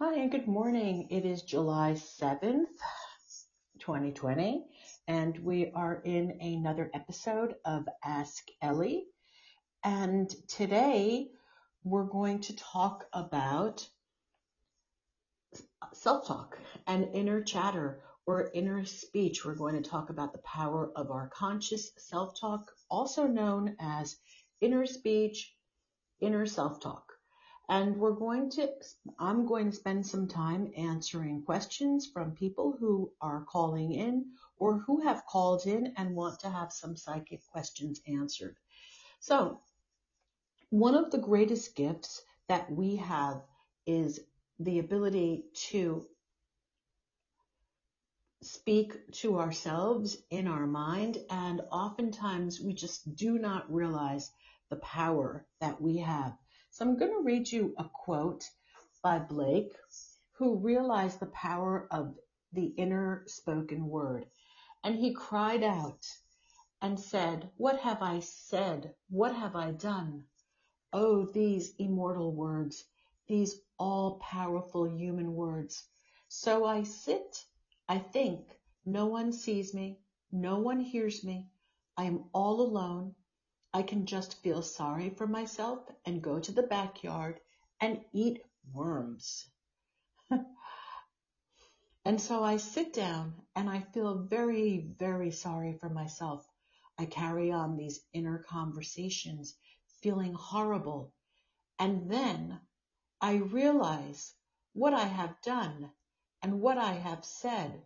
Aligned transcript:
Hi, 0.00 0.14
and 0.14 0.30
good 0.30 0.46
morning. 0.46 1.08
It 1.10 1.24
is 1.24 1.42
July 1.42 1.94
7th, 1.94 2.68
2020, 3.80 4.64
and 5.08 5.36
we 5.40 5.72
are 5.74 6.00
in 6.04 6.40
another 6.40 6.88
episode 6.94 7.56
of 7.64 7.84
Ask 8.04 8.46
Ellie. 8.62 9.06
And 9.82 10.32
today 10.46 11.30
we're 11.82 12.04
going 12.04 12.42
to 12.42 12.54
talk 12.54 13.06
about 13.12 13.88
self 15.92 16.28
talk 16.28 16.60
and 16.86 17.12
inner 17.12 17.42
chatter 17.42 18.00
or 18.24 18.52
inner 18.54 18.84
speech. 18.84 19.44
We're 19.44 19.56
going 19.56 19.82
to 19.82 19.90
talk 19.90 20.10
about 20.10 20.32
the 20.32 20.42
power 20.44 20.92
of 20.94 21.10
our 21.10 21.28
conscious 21.34 21.90
self 21.98 22.38
talk, 22.40 22.70
also 22.88 23.26
known 23.26 23.74
as 23.80 24.16
inner 24.60 24.86
speech, 24.86 25.56
inner 26.20 26.46
self 26.46 26.78
talk 26.78 27.07
and 27.68 27.96
we're 27.96 28.12
going 28.12 28.50
to 28.50 28.68
i'm 29.18 29.46
going 29.46 29.70
to 29.70 29.76
spend 29.76 30.06
some 30.06 30.26
time 30.26 30.70
answering 30.76 31.42
questions 31.42 32.06
from 32.06 32.32
people 32.32 32.76
who 32.78 33.10
are 33.20 33.44
calling 33.48 33.92
in 33.92 34.24
or 34.58 34.78
who 34.80 35.00
have 35.00 35.26
called 35.26 35.66
in 35.66 35.92
and 35.96 36.14
want 36.14 36.40
to 36.40 36.50
have 36.50 36.72
some 36.72 36.96
psychic 36.96 37.44
questions 37.46 38.00
answered. 38.06 38.56
So 39.20 39.60
one 40.70 40.94
of 40.94 41.10
the 41.10 41.18
greatest 41.18 41.74
gifts 41.76 42.22
that 42.48 42.70
we 42.70 42.96
have 42.96 43.42
is 43.86 44.20
the 44.58 44.78
ability 44.78 45.44
to 45.70 46.06
speak 48.42 49.12
to 49.12 49.38
ourselves 49.38 50.16
in 50.30 50.46
our 50.46 50.66
mind 50.66 51.18
and 51.30 51.60
oftentimes 51.72 52.60
we 52.60 52.72
just 52.72 53.16
do 53.16 53.38
not 53.38 53.72
realize 53.72 54.30
the 54.70 54.76
power 54.76 55.44
that 55.60 55.80
we 55.80 55.98
have 55.98 56.36
so 56.70 56.84
I'm 56.84 56.96
going 56.96 57.12
to 57.12 57.22
read 57.22 57.50
you 57.50 57.74
a 57.78 57.84
quote 57.84 58.44
by 59.02 59.18
Blake, 59.18 59.72
who 60.32 60.56
realized 60.56 61.18
the 61.20 61.26
power 61.26 61.88
of 61.90 62.14
the 62.52 62.66
inner 62.76 63.24
spoken 63.26 63.88
word. 63.88 64.26
And 64.84 64.94
he 64.96 65.12
cried 65.12 65.62
out 65.62 66.06
and 66.80 66.98
said, 66.98 67.50
What 67.56 67.80
have 67.80 68.02
I 68.02 68.20
said? 68.20 68.94
What 69.10 69.34
have 69.34 69.56
I 69.56 69.72
done? 69.72 70.24
Oh, 70.92 71.26
these 71.26 71.74
immortal 71.78 72.32
words, 72.32 72.84
these 73.26 73.60
all 73.78 74.18
powerful 74.18 74.88
human 74.88 75.34
words. 75.34 75.88
So 76.28 76.64
I 76.64 76.84
sit, 76.84 77.44
I 77.88 77.98
think, 77.98 78.60
no 78.86 79.06
one 79.06 79.32
sees 79.32 79.74
me, 79.74 79.98
no 80.30 80.58
one 80.58 80.80
hears 80.80 81.24
me, 81.24 81.48
I 81.96 82.04
am 82.04 82.24
all 82.32 82.60
alone, 82.60 83.14
I 83.74 83.82
can 83.82 84.06
just 84.06 84.42
feel 84.42 84.62
sorry 84.62 85.10
for 85.10 85.26
myself 85.26 85.80
and 86.06 86.22
go 86.22 86.40
to 86.40 86.52
the 86.52 86.62
backyard 86.62 87.38
and 87.80 88.02
eat 88.12 88.42
worms. 88.72 89.46
and 92.04 92.20
so 92.20 92.42
I 92.42 92.56
sit 92.56 92.94
down 92.94 93.34
and 93.54 93.68
I 93.68 93.80
feel 93.80 94.14
very, 94.14 94.78
very 94.98 95.30
sorry 95.30 95.74
for 95.74 95.90
myself. 95.90 96.48
I 96.98 97.04
carry 97.04 97.52
on 97.52 97.76
these 97.76 98.00
inner 98.12 98.38
conversations, 98.38 99.54
feeling 100.00 100.32
horrible. 100.32 101.12
And 101.78 102.10
then 102.10 102.60
I 103.20 103.34
realize 103.34 104.34
what 104.72 104.94
I 104.94 105.04
have 105.04 105.40
done 105.42 105.90
and 106.42 106.60
what 106.60 106.78
I 106.78 106.94
have 106.94 107.24
said. 107.24 107.82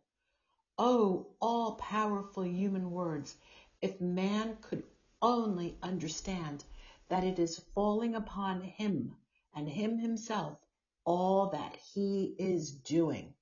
Oh, 0.79 1.27
all 1.41 1.75
powerful 1.75 2.45
human 2.45 2.91
words. 2.91 3.37
If 3.81 4.01
man 4.01 4.57
could 4.61 4.85
only 5.23 5.79
understand 5.83 6.65
that 7.09 7.25
it 7.25 7.39
is 7.39 7.63
falling 7.75 8.15
upon 8.15 8.61
him 8.61 9.15
and 9.55 9.69
him 9.69 9.99
himself 9.99 10.59
all 11.05 11.51
that 11.51 11.77
he 11.77 12.35
is 12.39 12.73
doing. 12.73 13.33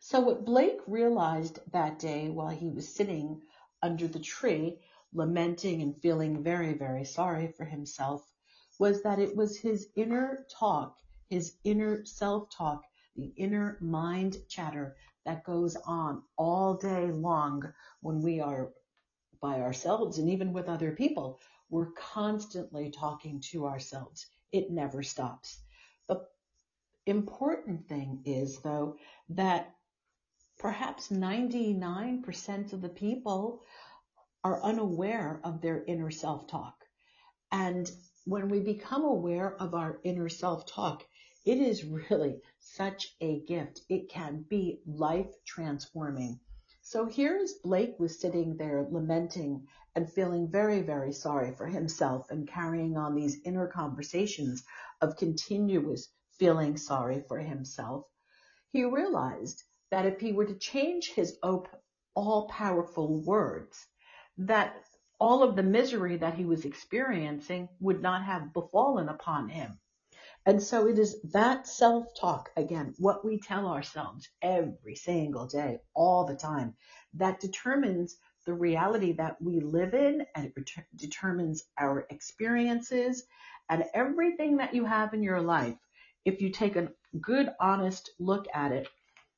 So 0.00 0.20
what 0.20 0.44
Blake 0.44 0.80
realized 0.86 1.58
that 1.72 1.98
day 1.98 2.30
while 2.30 2.48
he 2.48 2.68
was 2.70 2.88
sitting 2.88 3.42
under 3.82 4.08
the 4.08 4.18
tree, 4.18 4.78
lamenting 5.12 5.82
and 5.82 5.96
feeling 6.00 6.42
very, 6.42 6.74
very 6.74 7.04
sorry 7.04 7.48
for 7.48 7.64
himself, 7.64 8.26
was 8.78 9.02
that 9.02 9.18
it 9.18 9.36
was 9.36 9.58
his 9.58 9.88
inner 9.94 10.46
talk, 10.50 10.96
his 11.28 11.56
inner 11.64 12.04
self-talk, 12.04 12.82
the 13.14 13.32
inner 13.36 13.76
mind 13.80 14.38
chatter 14.48 14.96
that 15.26 15.44
goes 15.44 15.76
on 15.76 16.22
all 16.38 16.74
day 16.74 17.10
long 17.10 17.62
when 18.00 18.22
we 18.22 18.40
are 18.40 18.72
by 19.40 19.60
ourselves 19.60 20.18
and 20.18 20.28
even 20.28 20.52
with 20.52 20.68
other 20.68 20.92
people. 20.92 21.40
We're 21.70 21.92
constantly 21.92 22.90
talking 22.90 23.40
to 23.52 23.66
ourselves. 23.66 24.26
It 24.52 24.70
never 24.70 25.02
stops. 25.02 25.60
The 26.08 26.26
important 27.06 27.88
thing 27.88 28.22
is, 28.24 28.58
though, 28.58 28.96
that 29.30 29.74
perhaps 30.58 31.08
99% 31.08 32.72
of 32.72 32.82
the 32.82 32.88
people 32.88 33.62
are 34.44 34.62
unaware 34.62 35.40
of 35.44 35.60
their 35.60 35.84
inner 35.84 36.10
self 36.10 36.46
talk. 36.46 36.84
And 37.52 37.90
when 38.24 38.48
we 38.48 38.60
become 38.60 39.04
aware 39.04 39.56
of 39.60 39.74
our 39.74 40.00
inner 40.04 40.28
self 40.28 40.66
talk, 40.66 41.04
it 41.44 41.58
is 41.58 41.84
really 41.84 42.40
such 42.60 43.16
a 43.20 43.40
gift. 43.40 43.82
It 43.88 44.08
can 44.08 44.44
be 44.48 44.80
life 44.86 45.32
transforming. 45.44 46.40
So 46.92 47.06
here's 47.06 47.52
Blake 47.52 48.00
was 48.00 48.18
sitting 48.18 48.56
there 48.56 48.84
lamenting 48.90 49.68
and 49.94 50.12
feeling 50.12 50.50
very, 50.50 50.82
very 50.82 51.12
sorry 51.12 51.54
for 51.54 51.66
himself 51.66 52.28
and 52.32 52.48
carrying 52.48 52.96
on 52.96 53.14
these 53.14 53.40
inner 53.44 53.68
conversations 53.68 54.64
of 55.00 55.16
continuous 55.16 56.08
feeling 56.32 56.76
sorry 56.76 57.22
for 57.28 57.38
himself. 57.38 58.06
He 58.72 58.82
realized 58.82 59.62
that 59.92 60.04
if 60.04 60.18
he 60.18 60.32
were 60.32 60.46
to 60.46 60.58
change 60.58 61.12
his 61.12 61.38
all 62.16 62.48
powerful 62.48 63.22
words, 63.22 63.86
that 64.38 64.74
all 65.20 65.44
of 65.44 65.54
the 65.54 65.62
misery 65.62 66.16
that 66.16 66.34
he 66.34 66.44
was 66.44 66.64
experiencing 66.64 67.68
would 67.78 68.02
not 68.02 68.24
have 68.24 68.52
befallen 68.52 69.08
upon 69.08 69.48
him. 69.48 69.78
And 70.46 70.62
so 70.62 70.88
it 70.88 70.98
is 70.98 71.20
that 71.32 71.66
self 71.66 72.06
talk, 72.18 72.50
again, 72.56 72.94
what 72.98 73.24
we 73.24 73.38
tell 73.38 73.68
ourselves 73.68 74.28
every 74.40 74.94
single 74.96 75.46
day, 75.46 75.80
all 75.94 76.24
the 76.24 76.34
time, 76.34 76.74
that 77.14 77.40
determines 77.40 78.16
the 78.46 78.54
reality 78.54 79.12
that 79.12 79.40
we 79.42 79.60
live 79.60 79.92
in 79.92 80.26
and 80.34 80.46
it 80.46 80.70
determines 80.96 81.64
our 81.78 82.06
experiences 82.08 83.24
and 83.68 83.84
everything 83.92 84.56
that 84.56 84.74
you 84.74 84.84
have 84.86 85.12
in 85.12 85.22
your 85.22 85.42
life. 85.42 85.76
If 86.24 86.40
you 86.40 86.50
take 86.50 86.76
a 86.76 86.90
good, 87.20 87.50
honest 87.60 88.10
look 88.18 88.46
at 88.54 88.72
it, 88.72 88.88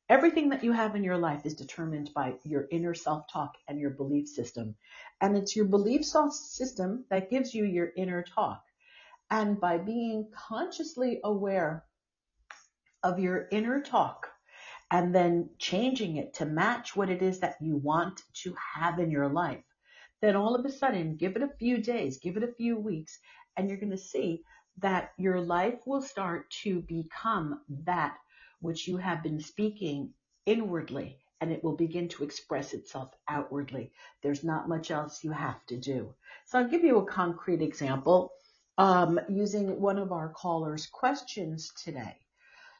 everything 0.08 0.50
that 0.50 0.62
you 0.62 0.70
have 0.70 0.94
in 0.94 1.02
your 1.02 1.18
life 1.18 1.44
is 1.44 1.54
determined 1.54 2.10
by 2.14 2.34
your 2.44 2.68
inner 2.70 2.94
self 2.94 3.26
talk 3.32 3.54
and 3.66 3.80
your 3.80 3.90
belief 3.90 4.28
system. 4.28 4.76
And 5.20 5.36
it's 5.36 5.56
your 5.56 5.66
belief 5.66 6.04
system 6.04 7.04
that 7.10 7.28
gives 7.28 7.52
you 7.54 7.64
your 7.64 7.90
inner 7.96 8.22
talk. 8.22 8.62
And 9.32 9.58
by 9.58 9.78
being 9.78 10.28
consciously 10.30 11.18
aware 11.24 11.86
of 13.02 13.18
your 13.18 13.48
inner 13.50 13.80
talk 13.80 14.28
and 14.90 15.14
then 15.14 15.48
changing 15.58 16.16
it 16.16 16.34
to 16.34 16.44
match 16.44 16.94
what 16.94 17.08
it 17.08 17.22
is 17.22 17.40
that 17.40 17.56
you 17.58 17.78
want 17.78 18.20
to 18.42 18.54
have 18.74 18.98
in 18.98 19.10
your 19.10 19.30
life, 19.30 19.64
then 20.20 20.36
all 20.36 20.54
of 20.54 20.66
a 20.66 20.70
sudden, 20.70 21.16
give 21.16 21.34
it 21.34 21.42
a 21.42 21.56
few 21.58 21.78
days, 21.78 22.18
give 22.18 22.36
it 22.36 22.42
a 22.42 22.52
few 22.52 22.76
weeks, 22.76 23.18
and 23.56 23.70
you're 23.70 23.78
going 23.78 23.88
to 23.88 23.96
see 23.96 24.42
that 24.76 25.12
your 25.16 25.40
life 25.40 25.80
will 25.86 26.02
start 26.02 26.50
to 26.64 26.82
become 26.82 27.62
that 27.86 28.18
which 28.60 28.86
you 28.86 28.98
have 28.98 29.22
been 29.22 29.40
speaking 29.40 30.12
inwardly 30.44 31.18
and 31.40 31.50
it 31.50 31.64
will 31.64 31.74
begin 31.74 32.06
to 32.08 32.22
express 32.22 32.74
itself 32.74 33.14
outwardly. 33.28 33.92
There's 34.22 34.44
not 34.44 34.68
much 34.68 34.90
else 34.90 35.24
you 35.24 35.32
have 35.32 35.64
to 35.68 35.78
do. 35.78 36.14
So 36.44 36.58
I'll 36.58 36.68
give 36.68 36.84
you 36.84 36.98
a 36.98 37.06
concrete 37.06 37.62
example 37.62 38.34
um, 38.78 39.20
using 39.28 39.80
one 39.80 39.98
of 39.98 40.12
our 40.12 40.30
callers' 40.30 40.86
questions 40.86 41.70
today. 41.82 42.16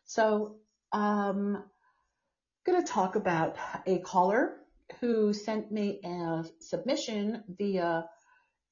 So 0.05 0.57
um, 0.93 1.57
I'm 1.57 2.73
going 2.73 2.85
to 2.85 2.91
talk 2.91 3.17
about 3.17 3.57
a 3.87 3.99
caller 3.99 4.57
who 5.01 5.33
sent 5.33 5.73
me 5.73 6.01
a 6.05 6.45
submission 6.61 7.43
via 7.49 8.05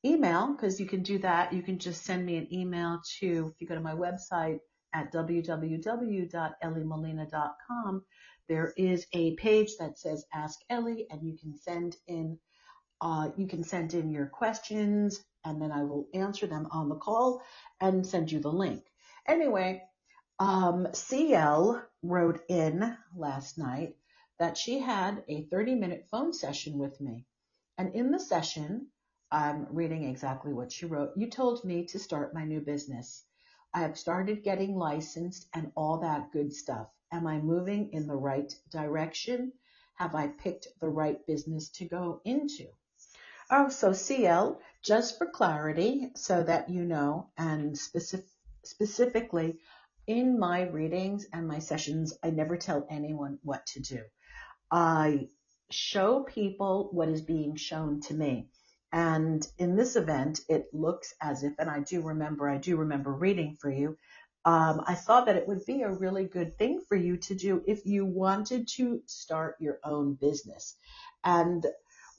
email 0.05 0.53
because 0.53 0.79
you 0.81 0.87
can 0.87 1.03
do 1.03 1.19
that. 1.19 1.53
You 1.53 1.63
can 1.63 1.79
just 1.79 2.05
send 2.05 2.25
me 2.25 2.37
an 2.37 2.47
email 2.53 3.01
to, 3.19 3.53
if 3.53 3.61
you 3.61 3.67
go 3.67 3.75
to 3.75 3.81
my 3.81 3.95
website 3.95 4.61
at 4.93 5.13
www.elliemolina.com, 5.13 8.05
there 8.49 8.73
is 8.77 9.07
a 9.13 9.37
page 9.37 9.77
that 9.79 9.99
says 9.99 10.25
Ask 10.35 10.59
Ellie 10.69 11.07
and 11.11 11.23
you 11.23 11.39
can 11.39 11.57
send 11.57 11.97
in 12.07 12.39
uh, 13.03 13.31
you 13.35 13.47
can 13.47 13.65
send 13.65 13.95
in 13.95 14.11
your 14.11 14.27
questions 14.27 15.25
and 15.45 15.61
then 15.61 15.73
I 15.73 15.85
will 15.85 16.09
answer 16.15 16.47
them 16.47 16.69
on 16.71 16.89
the 16.89 16.97
call 16.97 17.43
and 17.81 18.07
send 18.07 18.31
you 18.31 18.41
the 18.41 18.53
link. 18.53 18.85
Anyway, 19.27 19.83
um, 20.39 20.89
CL 20.93 21.83
wrote 22.03 22.41
in 22.49 22.97
last 23.15 23.59
night 23.59 23.97
that 24.39 24.57
she 24.57 24.79
had 24.79 25.23
a 25.29 25.45
30 25.45 25.75
minute 25.75 26.09
phone 26.11 26.33
session 26.33 26.79
with 26.79 27.01
me. 27.01 27.27
And 27.79 27.95
in 27.95 28.11
the 28.11 28.19
session, 28.19 28.89
I'm 29.31 29.67
reading 29.71 30.05
exactly 30.05 30.53
what 30.53 30.73
she 30.73 30.87
wrote. 30.87 31.13
You 31.17 31.29
told 31.31 31.65
me 31.65 31.85
to 31.87 31.99
start 31.99 32.35
my 32.35 32.45
new 32.45 32.61
business. 32.61 33.25
I 33.73 33.81
have 33.81 33.99
started 33.99 34.43
getting 34.43 34.77
licensed 34.77 35.47
and 35.55 35.71
all 35.77 35.99
that 35.99 36.33
good 36.33 36.53
stuff. 36.53 36.89
Am 37.13 37.27
I 37.27 37.39
moving 37.39 37.93
in 37.93 38.07
the 38.07 38.17
right 38.17 38.53
direction? 38.71 39.53
Have 39.95 40.15
I 40.15 40.29
picked 40.29 40.69
the 40.81 40.89
right 40.89 41.25
business 41.27 41.69
to 41.71 41.85
go 41.85 42.21
into? 42.25 42.67
Oh, 43.53 43.69
so 43.69 43.93
CL, 43.93 44.61
just 44.83 45.19
for 45.19 45.27
clarity, 45.27 46.13
so 46.15 46.43
that 46.45 46.71
you 46.71 46.85
know, 46.85 47.31
and 47.37 47.77
specific, 47.77 48.27
specifically 48.65 49.59
in 50.07 50.39
my 50.39 50.63
readings 50.63 51.27
and 51.33 51.49
my 51.49 51.59
sessions, 51.59 52.17
I 52.23 52.31
never 52.31 52.57
tell 52.57 52.87
anyone 52.89 53.41
what 53.43 53.67
to 53.67 53.81
do. 53.81 54.05
I 54.71 55.31
show 55.71 56.23
people 56.23 56.91
what 56.93 57.09
is 57.09 57.23
being 57.23 57.57
shown 57.57 58.01
to 58.03 58.15
me. 58.15 58.51
And 58.93 59.47
in 59.59 59.77
this 59.77 59.97
event, 59.97 60.41
it 60.49 60.67
looks 60.73 61.13
as 61.21 61.43
if, 61.43 61.55
and 61.59 61.69
I 61.69 61.81
do 61.81 62.03
remember, 62.03 62.49
I 62.49 62.59
do 62.59 62.77
remember 62.77 63.13
reading 63.13 63.57
for 63.61 63.71
you. 63.71 63.97
Um, 64.45 64.83
I 64.87 64.95
thought 64.95 65.27
that 65.27 65.37
it 65.37 65.49
would 65.49 65.65
be 65.67 65.83
a 65.83 65.93
really 65.93 66.25
good 66.25 66.57
thing 66.57 66.83
for 66.89 66.97
you 66.97 67.17
to 67.19 67.35
do 67.35 67.63
if 67.67 67.85
you 67.85 68.07
wanted 68.07 68.69
to 68.77 69.03
start 69.07 69.57
your 69.61 69.81
own 69.85 70.15
business. 70.15 70.77
And 71.25 71.67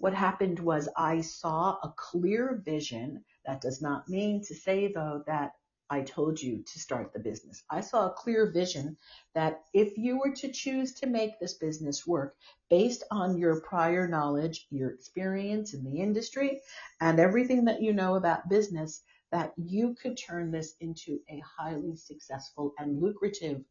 what 0.02 0.16
happened 0.16 0.60
was 0.60 0.90
I 0.98 1.22
saw 1.22 1.78
a 1.84 1.94
clear 1.96 2.60
vision. 2.66 3.24
That 3.46 3.62
does 3.62 3.84
not 3.84 4.10
mean 4.10 4.42
to 4.46 4.56
say 4.56 4.92
though 4.92 5.24
that 5.28 5.52
I 5.92 6.02
told 6.02 6.42
you 6.42 6.64
to 6.64 6.80
start 6.80 7.14
the 7.14 7.20
business. 7.20 7.64
I 7.70 7.82
saw 7.82 8.08
a 8.08 8.14
clear 8.14 8.52
vision 8.52 8.98
that 9.36 9.62
if 9.74 9.98
you 10.00 10.18
were 10.18 10.34
to 10.38 10.52
choose 10.52 10.96
to 10.96 11.06
make 11.06 11.40
this 11.40 11.54
business 11.54 12.08
work 12.08 12.36
based 12.70 13.04
on 13.12 13.38
your 13.38 13.62
prior 13.62 14.08
knowledge, 14.08 14.66
your 14.72 14.90
experience 14.90 15.76
in 15.76 15.84
the 15.84 16.00
industry, 16.02 16.62
and 17.00 17.20
everything 17.20 17.66
that 17.66 17.82
you 17.84 17.94
know 17.94 18.16
about 18.16 18.50
business, 18.50 19.04
that 19.32 19.54
you 19.58 19.96
could 20.02 20.18
turn 20.18 20.50
this 20.50 20.74
into 20.80 21.20
a 21.30 21.44
highly 21.58 21.96
successful 21.96 22.74
and 22.80 23.00
lucrative 23.00 23.64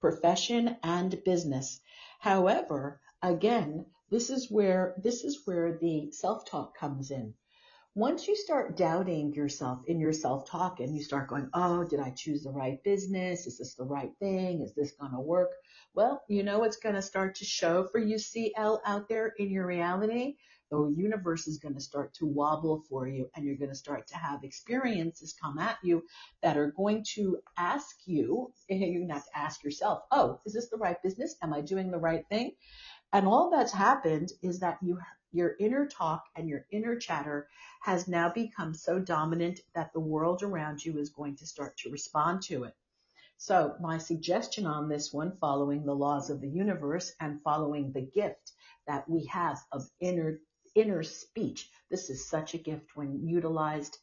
profession 0.00 0.76
and 0.82 1.22
business. 1.24 1.80
However, 2.18 3.00
again, 3.22 3.86
this 4.10 4.30
is 4.30 4.50
where 4.50 4.94
this 5.02 5.24
is 5.24 5.42
where 5.44 5.78
the 5.80 6.10
self-talk 6.12 6.76
comes 6.76 7.10
in 7.10 7.34
once 7.96 8.28
you 8.28 8.36
start 8.36 8.76
doubting 8.76 9.34
yourself 9.34 9.80
in 9.86 9.98
your 9.98 10.12
self 10.12 10.48
talk 10.48 10.78
and 10.78 10.94
you 10.94 11.02
start 11.02 11.28
going, 11.28 11.50
Oh, 11.52 11.82
did 11.82 11.98
I 11.98 12.10
choose 12.10 12.44
the 12.44 12.50
right 12.50 12.82
business? 12.84 13.46
Is 13.46 13.58
this 13.58 13.74
the 13.74 13.84
right 13.84 14.12
thing? 14.20 14.62
Is 14.62 14.74
this 14.74 14.92
going 14.92 15.10
to 15.12 15.20
work? 15.20 15.50
Well, 15.92 16.22
you 16.28 16.44
know, 16.44 16.62
it's 16.62 16.76
going 16.76 16.94
to 16.94 17.02
start 17.02 17.34
to 17.36 17.44
show 17.44 17.88
for 17.90 17.98
you 17.98 18.18
CL 18.18 18.80
out 18.86 19.08
there 19.08 19.32
in 19.38 19.50
your 19.50 19.66
reality. 19.66 20.36
The 20.70 20.94
universe 20.96 21.48
is 21.48 21.58
going 21.58 21.74
to 21.74 21.80
start 21.80 22.14
to 22.14 22.26
wobble 22.26 22.84
for 22.88 23.08
you 23.08 23.28
and 23.34 23.44
you're 23.44 23.56
going 23.56 23.72
to 23.72 23.74
start 23.74 24.06
to 24.08 24.16
have 24.16 24.44
experiences 24.44 25.34
come 25.42 25.58
at 25.58 25.78
you 25.82 26.04
that 26.44 26.56
are 26.56 26.70
going 26.70 27.04
to 27.14 27.38
ask 27.58 27.96
you, 28.06 28.52
you're 28.68 29.00
going 29.00 29.08
to 29.08 29.14
have 29.14 29.24
to 29.24 29.36
ask 29.36 29.64
yourself, 29.64 30.04
Oh, 30.12 30.40
is 30.46 30.52
this 30.52 30.68
the 30.70 30.76
right 30.76 31.02
business? 31.02 31.34
Am 31.42 31.52
I 31.52 31.60
doing 31.60 31.90
the 31.90 31.98
right 31.98 32.24
thing? 32.28 32.52
And 33.12 33.26
all 33.26 33.50
that's 33.50 33.72
happened 33.72 34.32
is 34.42 34.60
that 34.60 34.78
you 34.82 35.00
your 35.32 35.54
inner 35.60 35.86
talk 35.86 36.24
and 36.34 36.48
your 36.48 36.66
inner 36.70 36.96
chatter 36.96 37.48
has 37.82 38.08
now 38.08 38.30
become 38.30 38.74
so 38.74 38.98
dominant 38.98 39.60
that 39.74 39.92
the 39.92 40.00
world 40.00 40.42
around 40.42 40.84
you 40.84 40.98
is 40.98 41.10
going 41.10 41.36
to 41.36 41.46
start 41.46 41.76
to 41.76 41.90
respond 41.90 42.42
to 42.42 42.64
it. 42.64 42.74
So 43.36 43.74
my 43.80 43.98
suggestion 43.98 44.66
on 44.66 44.88
this 44.88 45.12
one, 45.12 45.36
following 45.40 45.84
the 45.84 45.94
laws 45.94 46.30
of 46.30 46.40
the 46.40 46.48
universe 46.48 47.14
and 47.20 47.42
following 47.42 47.92
the 47.92 48.02
gift 48.02 48.52
that 48.86 49.08
we 49.08 49.24
have 49.26 49.58
of 49.72 49.88
inner, 50.00 50.40
inner 50.74 51.02
speech. 51.02 51.70
This 51.90 52.10
is 52.10 52.28
such 52.28 52.54
a 52.54 52.58
gift 52.58 52.96
when 52.96 53.26
utilized. 53.26 53.96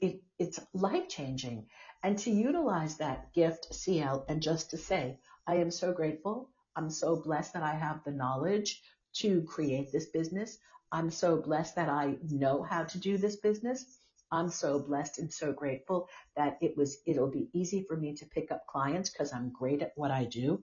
It, 0.00 0.22
it's 0.38 0.58
life 0.72 1.08
changing. 1.08 1.68
And 2.02 2.18
to 2.18 2.30
utilize 2.30 2.96
that 2.96 3.32
gift, 3.32 3.72
CL, 3.72 4.24
and 4.28 4.42
just 4.42 4.70
to 4.70 4.76
say, 4.76 5.20
I 5.46 5.56
am 5.56 5.70
so 5.70 5.92
grateful. 5.92 6.50
I'm 6.76 6.90
so 6.90 7.16
blessed 7.16 7.52
that 7.54 7.62
I 7.62 7.74
have 7.74 8.02
the 8.04 8.10
knowledge 8.10 8.82
to 9.14 9.42
create 9.42 9.92
this 9.92 10.06
business. 10.06 10.58
I'm 10.90 11.10
so 11.10 11.36
blessed 11.36 11.76
that 11.76 11.88
I 11.88 12.16
know 12.30 12.62
how 12.62 12.84
to 12.84 12.98
do 12.98 13.16
this 13.16 13.36
business. 13.36 14.00
I'm 14.30 14.48
so 14.48 14.80
blessed 14.80 15.18
and 15.20 15.32
so 15.32 15.52
grateful 15.52 16.08
that 16.36 16.58
it 16.60 16.76
was, 16.76 16.98
it'll 17.06 17.30
be 17.30 17.48
easy 17.52 17.84
for 17.86 17.96
me 17.96 18.14
to 18.16 18.26
pick 18.26 18.50
up 18.50 18.66
clients 18.66 19.10
because 19.10 19.32
I'm 19.32 19.50
great 19.50 19.82
at 19.82 19.92
what 19.94 20.10
I 20.10 20.24
do. 20.24 20.62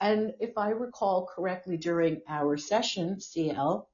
And 0.00 0.34
if 0.40 0.58
I 0.58 0.70
recall 0.70 1.26
correctly 1.26 1.76
during 1.76 2.22
our 2.28 2.56
session, 2.56 3.20
CL, 3.20 3.88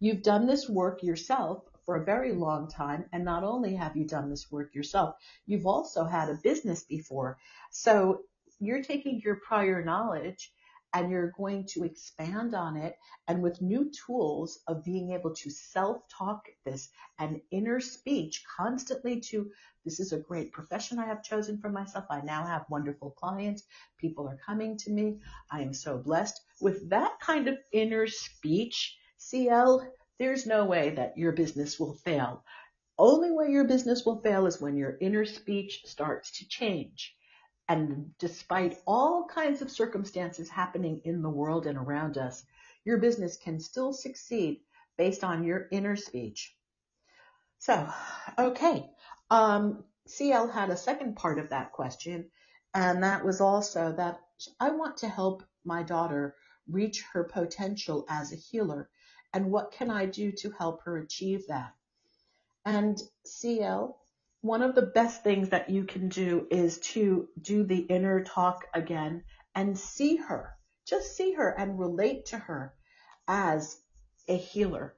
you've 0.00 0.22
done 0.22 0.46
this 0.46 0.68
work 0.68 1.02
yourself 1.02 1.64
for 1.86 1.96
a 1.96 2.04
very 2.04 2.32
long 2.32 2.68
time. 2.68 3.06
And 3.12 3.24
not 3.24 3.44
only 3.44 3.76
have 3.76 3.96
you 3.96 4.04
done 4.04 4.28
this 4.28 4.50
work 4.50 4.74
yourself, 4.74 5.14
you've 5.46 5.66
also 5.66 6.04
had 6.04 6.28
a 6.28 6.40
business 6.42 6.84
before. 6.84 7.38
So 7.70 8.22
you're 8.60 8.82
taking 8.82 9.20
your 9.24 9.36
prior 9.36 9.84
knowledge 9.84 10.52
and 10.94 11.10
you're 11.10 11.32
going 11.36 11.66
to 11.66 11.84
expand 11.84 12.54
on 12.54 12.76
it 12.76 12.96
and 13.28 13.42
with 13.42 13.60
new 13.60 13.90
tools 14.06 14.60
of 14.66 14.84
being 14.84 15.12
able 15.12 15.34
to 15.34 15.50
self-talk 15.50 16.46
this 16.64 16.88
and 17.18 17.40
inner 17.50 17.80
speech 17.80 18.42
constantly 18.56 19.20
to 19.20 19.50
this 19.84 20.00
is 20.00 20.12
a 20.12 20.18
great 20.18 20.50
profession 20.52 20.98
I 20.98 21.06
have 21.06 21.22
chosen 21.22 21.58
for 21.60 21.70
myself. 21.70 22.06
I 22.10 22.20
now 22.20 22.44
have 22.44 22.64
wonderful 22.68 23.12
clients. 23.12 23.62
People 23.98 24.26
are 24.26 24.38
coming 24.44 24.76
to 24.78 24.90
me. 24.90 25.20
I 25.48 25.60
am 25.60 25.72
so 25.72 25.96
blessed. 25.96 26.40
With 26.60 26.90
that 26.90 27.20
kind 27.20 27.46
of 27.46 27.56
inner 27.72 28.08
speech, 28.08 28.96
CL, 29.18 29.88
there's 30.18 30.44
no 30.44 30.64
way 30.64 30.90
that 30.90 31.16
your 31.16 31.30
business 31.30 31.78
will 31.78 31.94
fail. 31.94 32.42
Only 32.98 33.30
way 33.30 33.50
your 33.50 33.68
business 33.68 34.04
will 34.04 34.20
fail 34.22 34.46
is 34.46 34.60
when 34.60 34.76
your 34.76 34.96
inner 35.00 35.24
speech 35.24 35.82
starts 35.84 36.38
to 36.38 36.48
change. 36.48 37.14
And 37.68 38.12
despite 38.18 38.78
all 38.86 39.26
kinds 39.26 39.60
of 39.60 39.70
circumstances 39.70 40.48
happening 40.48 41.00
in 41.04 41.22
the 41.22 41.30
world 41.30 41.66
and 41.66 41.76
around 41.76 42.16
us, 42.16 42.44
your 42.84 42.98
business 42.98 43.36
can 43.36 43.58
still 43.58 43.92
succeed 43.92 44.60
based 44.96 45.24
on 45.24 45.44
your 45.44 45.68
inner 45.72 45.96
speech. 45.96 46.56
So, 47.58 47.88
okay. 48.38 48.88
Um, 49.30 49.84
CL 50.06 50.48
had 50.48 50.70
a 50.70 50.76
second 50.76 51.16
part 51.16 51.38
of 51.38 51.48
that 51.50 51.72
question, 51.72 52.30
and 52.74 53.02
that 53.02 53.24
was 53.24 53.40
also 53.40 53.92
that 53.92 54.20
I 54.60 54.70
want 54.70 54.98
to 54.98 55.08
help 55.08 55.42
my 55.64 55.82
daughter 55.82 56.36
reach 56.68 57.02
her 57.12 57.24
potential 57.24 58.04
as 58.08 58.32
a 58.32 58.36
healer, 58.36 58.88
and 59.32 59.50
what 59.50 59.72
can 59.72 59.90
I 59.90 60.06
do 60.06 60.30
to 60.32 60.50
help 60.50 60.82
her 60.84 60.98
achieve 60.98 61.48
that? 61.48 61.74
And 62.64 63.00
CL, 63.24 64.00
one 64.46 64.62
of 64.62 64.76
the 64.76 64.82
best 64.82 65.24
things 65.24 65.48
that 65.48 65.70
you 65.70 65.82
can 65.82 66.08
do 66.08 66.46
is 66.52 66.78
to 66.78 67.28
do 67.40 67.64
the 67.64 67.78
inner 67.78 68.22
talk 68.22 68.64
again 68.72 69.24
and 69.56 69.76
see 69.76 70.16
her, 70.16 70.56
just 70.86 71.16
see 71.16 71.32
her 71.32 71.48
and 71.48 71.80
relate 71.80 72.26
to 72.26 72.38
her 72.38 72.72
as 73.26 73.76
a 74.28 74.36
healer. 74.36 74.94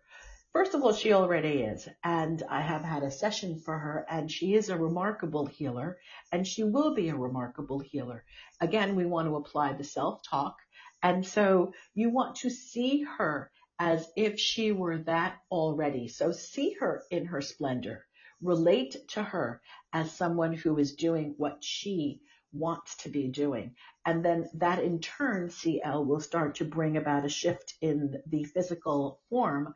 First 0.52 0.74
of 0.74 0.82
all, 0.82 0.92
she 0.92 1.14
already 1.14 1.62
is, 1.62 1.88
and 2.04 2.42
I 2.50 2.60
have 2.60 2.82
had 2.82 3.02
a 3.02 3.10
session 3.10 3.58
for 3.60 3.78
her, 3.78 4.04
and 4.10 4.30
she 4.30 4.52
is 4.52 4.68
a 4.68 4.76
remarkable 4.76 5.46
healer, 5.46 5.98
and 6.30 6.46
she 6.46 6.62
will 6.62 6.94
be 6.94 7.08
a 7.08 7.16
remarkable 7.16 7.78
healer. 7.78 8.24
Again, 8.60 8.96
we 8.96 9.06
want 9.06 9.28
to 9.28 9.36
apply 9.36 9.72
the 9.72 9.84
self-talk, 9.84 10.56
and 11.02 11.26
so 11.26 11.72
you 11.94 12.10
want 12.10 12.36
to 12.36 12.50
see 12.50 13.02
her 13.16 13.50
as 13.78 14.06
if 14.14 14.38
she 14.38 14.72
were 14.72 14.98
that 14.98 15.38
already. 15.50 16.08
So 16.08 16.32
see 16.32 16.76
her 16.80 17.04
in 17.10 17.26
her 17.26 17.40
splendor 17.40 18.04
relate 18.42 18.96
to 19.08 19.22
her 19.22 19.60
as 19.92 20.12
someone 20.12 20.52
who 20.52 20.78
is 20.78 20.94
doing 20.94 21.34
what 21.36 21.62
she 21.62 22.20
wants 22.52 22.96
to 22.96 23.08
be 23.08 23.28
doing. 23.28 23.74
And 24.06 24.24
then 24.24 24.48
that 24.54 24.82
in 24.82 25.00
turn, 25.00 25.50
CL 25.50 26.04
will 26.04 26.20
start 26.20 26.56
to 26.56 26.64
bring 26.64 26.96
about 26.96 27.24
a 27.24 27.28
shift 27.28 27.74
in 27.80 28.22
the 28.26 28.44
physical 28.44 29.20
form 29.28 29.74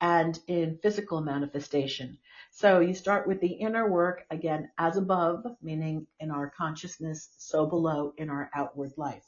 and 0.00 0.38
in 0.46 0.78
physical 0.82 1.20
manifestation. 1.20 2.18
So 2.50 2.80
you 2.80 2.94
start 2.94 3.26
with 3.26 3.40
the 3.40 3.52
inner 3.52 3.88
work 3.88 4.24
again 4.30 4.70
as 4.78 4.96
above, 4.96 5.44
meaning 5.62 6.06
in 6.20 6.30
our 6.30 6.50
consciousness, 6.50 7.30
so 7.38 7.66
below 7.66 8.12
in 8.18 8.28
our 8.28 8.50
outward 8.54 8.92
life. 8.96 9.24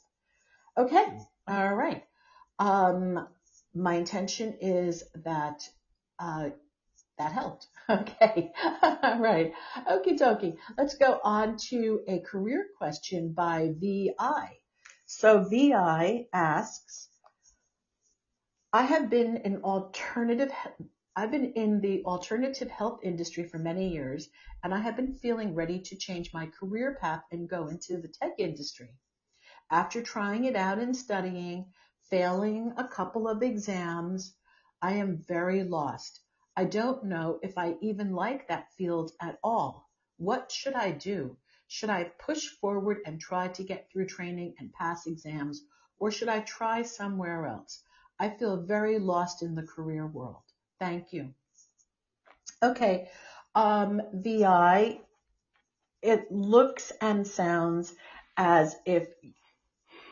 Okay. 0.77 1.19
All 1.47 1.73
right. 1.73 2.03
Um, 2.59 3.27
my 3.73 3.95
intention 3.95 4.57
is 4.61 5.03
that 5.23 5.67
uh, 6.19 6.49
that 7.17 7.31
helped. 7.31 7.67
Okay. 7.87 8.51
All 8.81 9.19
right. 9.19 9.53
Okie 9.87 10.17
dokie. 10.17 10.57
Let's 10.75 10.95
go 10.95 11.19
on 11.23 11.55
to 11.69 12.01
a 12.07 12.19
career 12.21 12.65
question 12.79 13.31
by 13.31 13.75
VI. 13.79 14.57
So 15.05 15.43
VI 15.43 16.25
asks, 16.33 17.09
I 18.73 18.81
have 18.81 19.11
been 19.11 19.37
in 19.37 19.63
alternative, 19.63 20.51
I've 21.15 21.29
been 21.29 21.53
in 21.53 21.79
the 21.79 22.03
alternative 22.05 22.71
health 22.71 23.01
industry 23.03 23.47
for 23.47 23.59
many 23.59 23.93
years, 23.93 24.27
and 24.63 24.73
I 24.73 24.79
have 24.79 24.95
been 24.95 25.13
feeling 25.13 25.53
ready 25.53 25.79
to 25.79 25.95
change 25.95 26.33
my 26.33 26.47
career 26.47 26.97
path 26.99 27.23
and 27.31 27.47
go 27.47 27.67
into 27.67 28.01
the 28.01 28.07
tech 28.07 28.33
industry. 28.39 28.89
After 29.69 30.01
trying 30.01 30.45
it 30.45 30.55
out 30.55 30.79
and 30.79 30.97
studying, 30.97 31.71
failing 32.09 32.73
a 32.77 32.87
couple 32.87 33.27
of 33.27 33.43
exams, 33.43 34.35
I 34.81 34.93
am 34.93 35.17
very 35.17 35.63
lost. 35.63 36.24
I 36.57 36.65
don't 36.65 37.03
know 37.05 37.39
if 37.43 37.57
I 37.57 37.75
even 37.81 38.13
like 38.13 38.47
that 38.47 38.71
field 38.73 39.11
at 39.21 39.39
all. 39.43 39.89
What 40.17 40.51
should 40.51 40.73
I 40.73 40.91
do? 40.91 41.37
Should 41.67 41.89
I 41.89 42.05
push 42.19 42.47
forward 42.47 43.01
and 43.05 43.19
try 43.19 43.49
to 43.49 43.63
get 43.63 43.89
through 43.89 44.07
training 44.07 44.55
and 44.59 44.71
pass 44.71 45.07
exams, 45.07 45.65
or 45.99 46.11
should 46.11 46.29
I 46.29 46.39
try 46.41 46.83
somewhere 46.83 47.45
else? 47.47 47.83
I 48.19 48.29
feel 48.29 48.61
very 48.61 48.99
lost 48.99 49.43
in 49.43 49.55
the 49.55 49.67
career 49.67 50.07
world. 50.07 50.43
Thank 50.79 51.11
you. 51.11 51.33
Okay, 52.63 53.09
um, 53.53 54.01
VI, 54.13 55.01
it 56.01 56.31
looks 56.31 56.91
and 57.01 57.27
sounds 57.27 57.93
as 58.37 58.75
if 58.85 59.09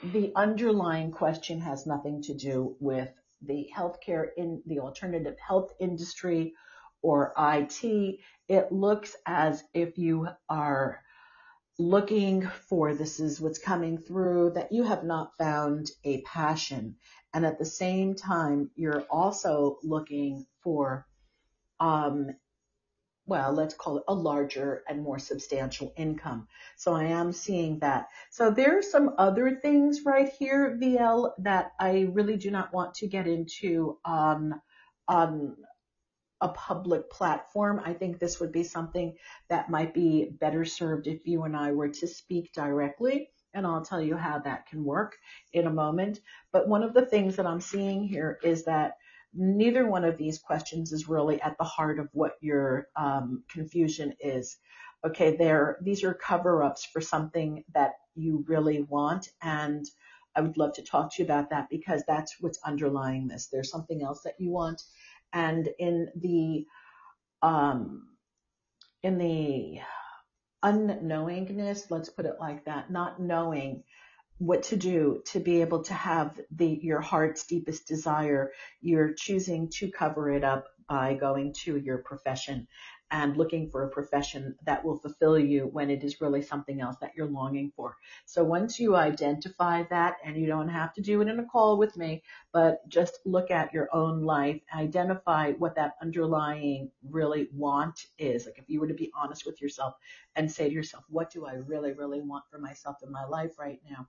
the 0.03 0.33
underlying 0.35 1.12
question 1.12 1.62
has 1.62 1.85
nothing 1.85 2.21
to 2.23 2.33
do 2.33 2.75
with 2.79 3.09
the 3.45 3.69
healthcare 3.75 4.27
in 4.38 4.62
the 4.65 4.79
alternative 4.79 5.38
health 5.39 5.71
industry 5.79 6.53
or 7.01 7.33
IT. 7.38 8.19
It 8.47 8.71
looks 8.71 9.15
as 9.25 9.63
if 9.73 9.97
you 9.97 10.29
are 10.50 11.01
looking 11.79 12.47
for 12.69 12.93
this 12.93 13.19
is 13.19 13.41
what's 13.41 13.57
coming 13.57 13.97
through 13.97 14.51
that 14.51 14.71
you 14.71 14.83
have 14.83 15.03
not 15.03 15.35
found 15.38 15.89
a 16.03 16.21
passion 16.21 16.95
and 17.33 17.45
at 17.45 17.57
the 17.57 17.65
same 17.65 18.13
time 18.13 18.69
you're 18.75 19.03
also 19.09 19.79
looking 19.83 20.45
for 20.62 21.07
um, 21.79 22.27
well, 23.25 23.53
let's 23.53 23.74
call 23.74 23.98
it 23.98 24.03
a 24.08 24.13
larger 24.13 24.84
and 24.88 25.01
more 25.01 25.20
substantial 25.20 25.94
income. 25.96 26.48
So 26.75 26.94
I 26.94 27.06
am 27.06 27.32
seeing 27.32 27.80
that. 27.80 28.08
So 28.30 28.51
there 28.51 28.77
are 28.77 28.82
some 28.82 29.12
other 29.18 29.60
things 29.62 30.01
right 30.06 30.30
here, 30.39 30.77
VL, 30.82 31.32
that 31.39 31.72
I 31.80 32.08
really 32.12 32.36
do 32.36 32.51
not 32.51 32.74
want 32.74 32.96
to 32.96 33.08
get 33.08 33.27
into 33.27 33.98
on, 34.03 34.60
on 35.08 35.56
a 36.42 36.50
public 36.50 37.10
platform. 37.10 37.82
I 37.86 37.94
think 37.94 38.20
this 38.20 38.42
would 38.42 38.51
be 38.51 38.65
something 38.65 39.15
that 39.50 39.70
might 39.70 39.94
be 39.94 40.30
better 40.42 40.65
served 40.65 41.08
if 41.08 41.25
you 41.25 41.44
and 41.44 41.56
I 41.56 41.72
were 41.72 41.89
to 41.89 42.08
speak 42.08 42.51
directly. 42.51 43.30
And 43.53 43.65
I'll 43.65 43.86
tell 43.86 44.01
you 44.01 44.18
how 44.18 44.39
that 44.39 44.65
can 44.65 44.84
work 44.84 45.15
in 45.53 45.68
a 45.68 45.74
moment. 45.74 46.20
But 46.51 46.68
one 46.68 46.84
of 46.84 46.94
the 46.94 47.06
things 47.06 47.38
that 47.38 47.46
I'm 47.46 47.62
seeing 47.62 48.03
here 48.03 48.39
is 48.44 48.65
that 48.65 48.98
neither 49.33 49.87
one 49.87 50.03
of 50.03 50.17
these 50.17 50.39
questions 50.39 50.91
is 50.91 51.09
really 51.09 51.41
at 51.41 51.57
the 51.57 51.63
heart 51.63 51.99
of 51.99 52.09
what 52.13 52.33
your 52.41 52.87
um, 52.95 53.43
confusion 53.49 54.13
is. 54.19 54.57
Okay, 55.05 55.35
there, 55.35 55.77
these 55.81 56.03
are 56.03 56.13
cover 56.13 56.63
ups 56.63 56.85
for 56.85 57.01
something 57.01 57.63
that 57.73 57.93
you 58.15 58.45
really 58.47 58.81
want. 58.81 59.29
And 59.41 59.85
I 60.35 60.41
would 60.41 60.57
love 60.57 60.73
to 60.73 60.83
talk 60.83 61.13
to 61.13 61.21
you 61.21 61.25
about 61.25 61.49
that 61.49 61.69
because 61.69 62.03
that's 62.07 62.35
what's 62.39 62.59
underlying 62.65 63.27
this. 63.27 63.47
There's 63.51 63.71
something 63.71 64.01
else 64.01 64.21
that 64.23 64.35
you 64.39 64.51
want. 64.51 64.81
And 65.33 65.67
in 65.79 66.09
the, 66.15 66.65
um, 67.41 68.07
in 69.01 69.17
the 69.17 69.79
unknowingness, 70.63 71.91
let's 71.91 72.09
put 72.09 72.25
it 72.25 72.35
like 72.39 72.65
that, 72.65 72.89
not 72.89 73.19
knowing 73.19 73.83
what 74.39 74.63
to 74.63 74.75
do 74.75 75.21
to 75.25 75.39
be 75.39 75.61
able 75.61 75.83
to 75.83 75.93
have 75.93 76.39
the 76.51 76.79
your 76.81 77.01
heart's 77.01 77.45
deepest 77.45 77.87
desire 77.87 78.51
you're 78.81 79.13
choosing 79.13 79.69
to 79.69 79.89
cover 79.91 80.29
it 80.29 80.43
up 80.43 80.65
by 80.87 81.13
going 81.13 81.53
to 81.53 81.77
your 81.77 81.99
profession 81.99 82.67
and 83.13 83.37
looking 83.37 83.69
for 83.69 83.83
a 83.83 83.89
profession 83.89 84.55
that 84.65 84.83
will 84.83 84.97
fulfill 84.97 85.37
you 85.37 85.69
when 85.71 85.91
it 85.91 86.03
is 86.03 86.19
really 86.19 86.41
something 86.41 86.81
else 86.81 86.95
that 86.99 87.11
you're 87.15 87.27
longing 87.27 87.71
for. 87.75 87.95
So 88.25 88.43
once 88.43 88.79
you 88.79 88.95
identify 88.95 89.83
that, 89.91 90.17
and 90.25 90.35
you 90.35 90.47
don't 90.47 90.69
have 90.69 90.93
to 90.95 91.01
do 91.01 91.21
it 91.21 91.27
in 91.27 91.39
a 91.39 91.45
call 91.45 91.77
with 91.77 91.95
me, 91.95 92.23
but 92.51 92.87
just 92.89 93.19
look 93.23 93.51
at 93.51 93.71
your 93.71 93.87
own 93.93 94.23
life, 94.23 94.59
identify 94.75 95.51
what 95.53 95.75
that 95.75 95.93
underlying 96.01 96.89
really 97.07 97.49
want 97.53 98.07
is. 98.17 98.47
Like 98.47 98.57
if 98.57 98.67
you 98.67 98.79
were 98.79 98.87
to 98.87 98.95
be 98.95 99.11
honest 99.15 99.45
with 99.45 99.61
yourself 99.61 99.93
and 100.35 100.51
say 100.51 100.67
to 100.67 100.73
yourself, 100.73 101.03
what 101.07 101.31
do 101.31 101.45
I 101.45 101.53
really, 101.53 101.93
really 101.93 102.21
want 102.21 102.45
for 102.49 102.57
myself 102.57 102.97
in 103.03 103.11
my 103.11 103.25
life 103.25 103.59
right 103.59 103.79
now? 103.87 104.07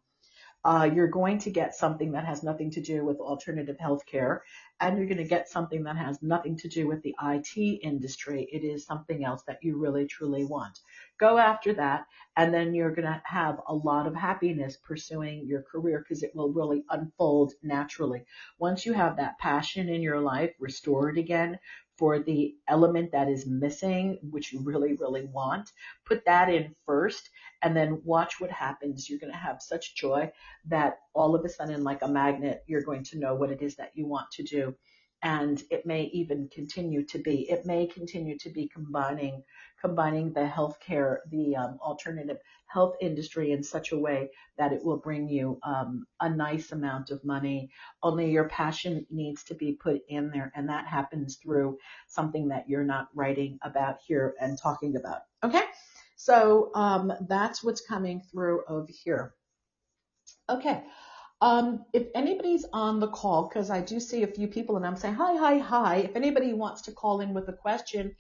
Uh, 0.65 0.89
you're 0.95 1.09
going 1.09 1.39
to 1.39 1.51
get 1.51 1.75
something 1.75 2.13
that 2.13 2.25
has 2.25 2.43
nothing 2.43 2.71
to 2.71 2.81
do 2.81 3.05
with 3.05 3.21
alternative 3.21 3.77
healthcare, 3.77 4.41
and 4.81 4.97
you're 4.97 5.07
going 5.07 5.19
to 5.19 5.25
get 5.25 5.49
something 5.49 5.85
that 5.85 5.97
has 5.97 6.23
nothing 6.23 6.57
to 6.57 6.69
do 6.69 6.87
with 6.89 7.03
the 7.03 7.15
IT 7.23 7.57
industry. 7.83 8.49
It 8.51 8.65
is 8.65 8.87
something 8.87 9.25
else 9.25 9.43
that 9.47 9.59
you 9.63 9.77
really 9.79 10.07
truly 10.07 10.45
want. 10.45 10.81
Go 11.21 11.37
after 11.37 11.75
that, 11.75 12.07
and 12.37 12.53
then 12.53 12.75
you're 12.75 12.95
going 12.95 13.07
to 13.07 13.23
have 13.25 13.61
a 13.69 13.75
lot 13.75 14.07
of 14.07 14.15
happiness 14.15 14.79
pursuing 14.83 15.47
your 15.47 15.63
career 15.63 15.99
because 15.99 16.23
it 16.23 16.35
will 16.35 16.51
really 16.51 16.83
unfold 16.89 17.53
naturally. 17.63 18.25
Once 18.59 18.87
you 18.87 18.95
have 18.95 19.19
that 19.19 19.39
passion 19.39 19.89
in 19.91 20.01
your 20.01 20.21
life 20.21 20.55
restored 20.59 21.19
again, 21.19 21.59
for 21.97 22.19
the 22.19 22.55
element 22.69 23.13
that 23.13 23.29
is 23.29 23.47
missing, 23.47 24.19
which 24.31 24.53
you 24.53 24.61
really, 24.61 24.95
really 24.95 25.27
want. 25.27 25.71
Put 26.05 26.25
that 26.27 26.49
in 26.49 26.75
first 26.85 27.31
and 27.63 27.77
then 27.77 28.01
watch 28.05 28.41
what 28.41 28.51
happens. 28.51 29.09
You're 29.09 29.21
going 29.21 29.33
to 29.33 29.39
have 29.39 29.63
such 29.63 29.95
joy 29.95 30.31
that 30.67 30.99
all 31.15 31.35
of 31.35 31.45
a 31.45 31.49
sudden, 31.49 31.85
like 31.85 32.03
a 32.03 32.09
magnet, 32.09 32.65
you're 32.67 32.83
going 32.83 33.05
to 33.05 33.19
know 33.19 33.35
what 33.35 33.51
it 33.51 33.63
is 33.63 33.77
that 33.77 33.93
you 33.95 34.07
want 34.07 34.31
to 34.33 34.43
do. 34.43 34.75
And 35.25 35.63
it 35.71 35.87
may 35.87 36.05
even 36.13 36.49
continue 36.53 37.03
to 37.07 37.19
be, 37.19 37.51
it 37.51 37.65
may 37.65 37.87
continue 37.87 38.39
to 38.39 38.51
be 38.51 38.69
combining, 38.69 39.43
combining 39.81 40.35
the 40.35 40.47
healthcare, 40.47 41.17
the 41.31 41.57
um, 41.57 41.79
alternative 41.81 42.37
health 42.67 42.95
industry 43.01 43.53
in 43.53 43.63
such 43.63 43.93
a 43.93 43.99
way 43.99 44.29
that 44.59 44.73
it 44.75 44.85
will 44.85 44.99
bring 44.99 45.27
you 45.29 45.59
um, 45.63 46.05
a 46.21 46.29
nice 46.29 46.73
amount 46.73 47.11
of 47.11 47.25
money. 47.25 47.71
Only 48.03 48.31
your 48.31 48.51
passion 48.51 49.07
needs 49.11 49.45
to 49.45 49.55
be 49.55 49.73
put 49.73 50.03
in 50.09 50.31
there, 50.31 50.53
and 50.55 50.69
that 50.69 50.87
happens 50.87 51.37
through 51.43 51.79
something 52.07 52.49
that 52.49 52.69
you're 52.69 52.85
not 52.85 53.09
writing 53.15 53.59
about 53.63 54.01
here 54.07 54.35
and 54.39 54.59
talking 54.61 54.95
about. 54.97 55.23
Okay, 55.43 55.65
so 56.17 56.71
um, 56.75 57.11
that's 57.29 57.65
what's 57.65 57.81
coming 57.81 58.23
through 58.31 58.63
over 58.69 58.91
here. 59.05 59.35
Okay. 60.51 60.83
Um, 61.41 61.85
if 61.93 62.07
anybody's 62.15 62.65
on 62.73 63.01
the 63.01 63.09
call, 63.09 63.49
because 63.49 63.69
I 63.71 63.81
do 63.81 64.01
see 64.01 64.23
a 64.23 64.29
few 64.29 64.49
people 64.49 64.77
and 64.77 64.87
I'm 64.87 64.97
saying 64.97 65.15
hi, 65.15 65.37
hi, 65.37 65.59
hi. 65.59 65.97
If 65.97 66.17
anybody 66.17 66.55
wants 66.55 66.83
to 66.83 66.93
call 66.93 67.21
in 67.21 67.35
with 67.35 67.49
a 67.49 67.53
question, 67.53 68.15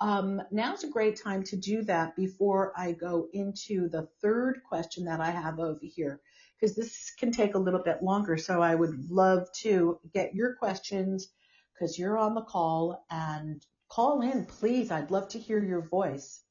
um, 0.00 0.42
now's 0.50 0.82
a 0.82 0.90
great 0.90 1.22
time 1.22 1.44
to 1.44 1.56
do 1.56 1.82
that 1.84 2.16
before 2.16 2.72
I 2.76 2.92
go 2.92 3.28
into 3.32 3.88
the 3.88 4.08
third 4.20 4.60
question 4.68 5.04
that 5.04 5.20
I 5.20 5.30
have 5.30 5.60
over 5.60 5.80
here, 5.82 6.20
because 6.58 6.74
this 6.74 7.12
can 7.18 7.32
take 7.32 7.54
a 7.54 7.58
little 7.58 7.82
bit 7.82 8.02
longer. 8.02 8.36
So 8.36 8.60
I 8.60 8.74
would 8.74 9.10
love 9.10 9.46
to 9.62 10.00
get 10.12 10.34
your 10.34 10.54
questions 10.56 11.28
because 11.72 11.98
you're 11.98 12.18
on 12.18 12.34
the 12.34 12.42
call 12.42 13.04
and 13.10 13.64
call 13.88 14.20
in, 14.22 14.46
please. 14.46 14.90
I'd 14.90 15.10
love 15.10 15.28
to 15.28 15.38
hear 15.38 15.62
your 15.62 15.82
voice. 15.88 16.43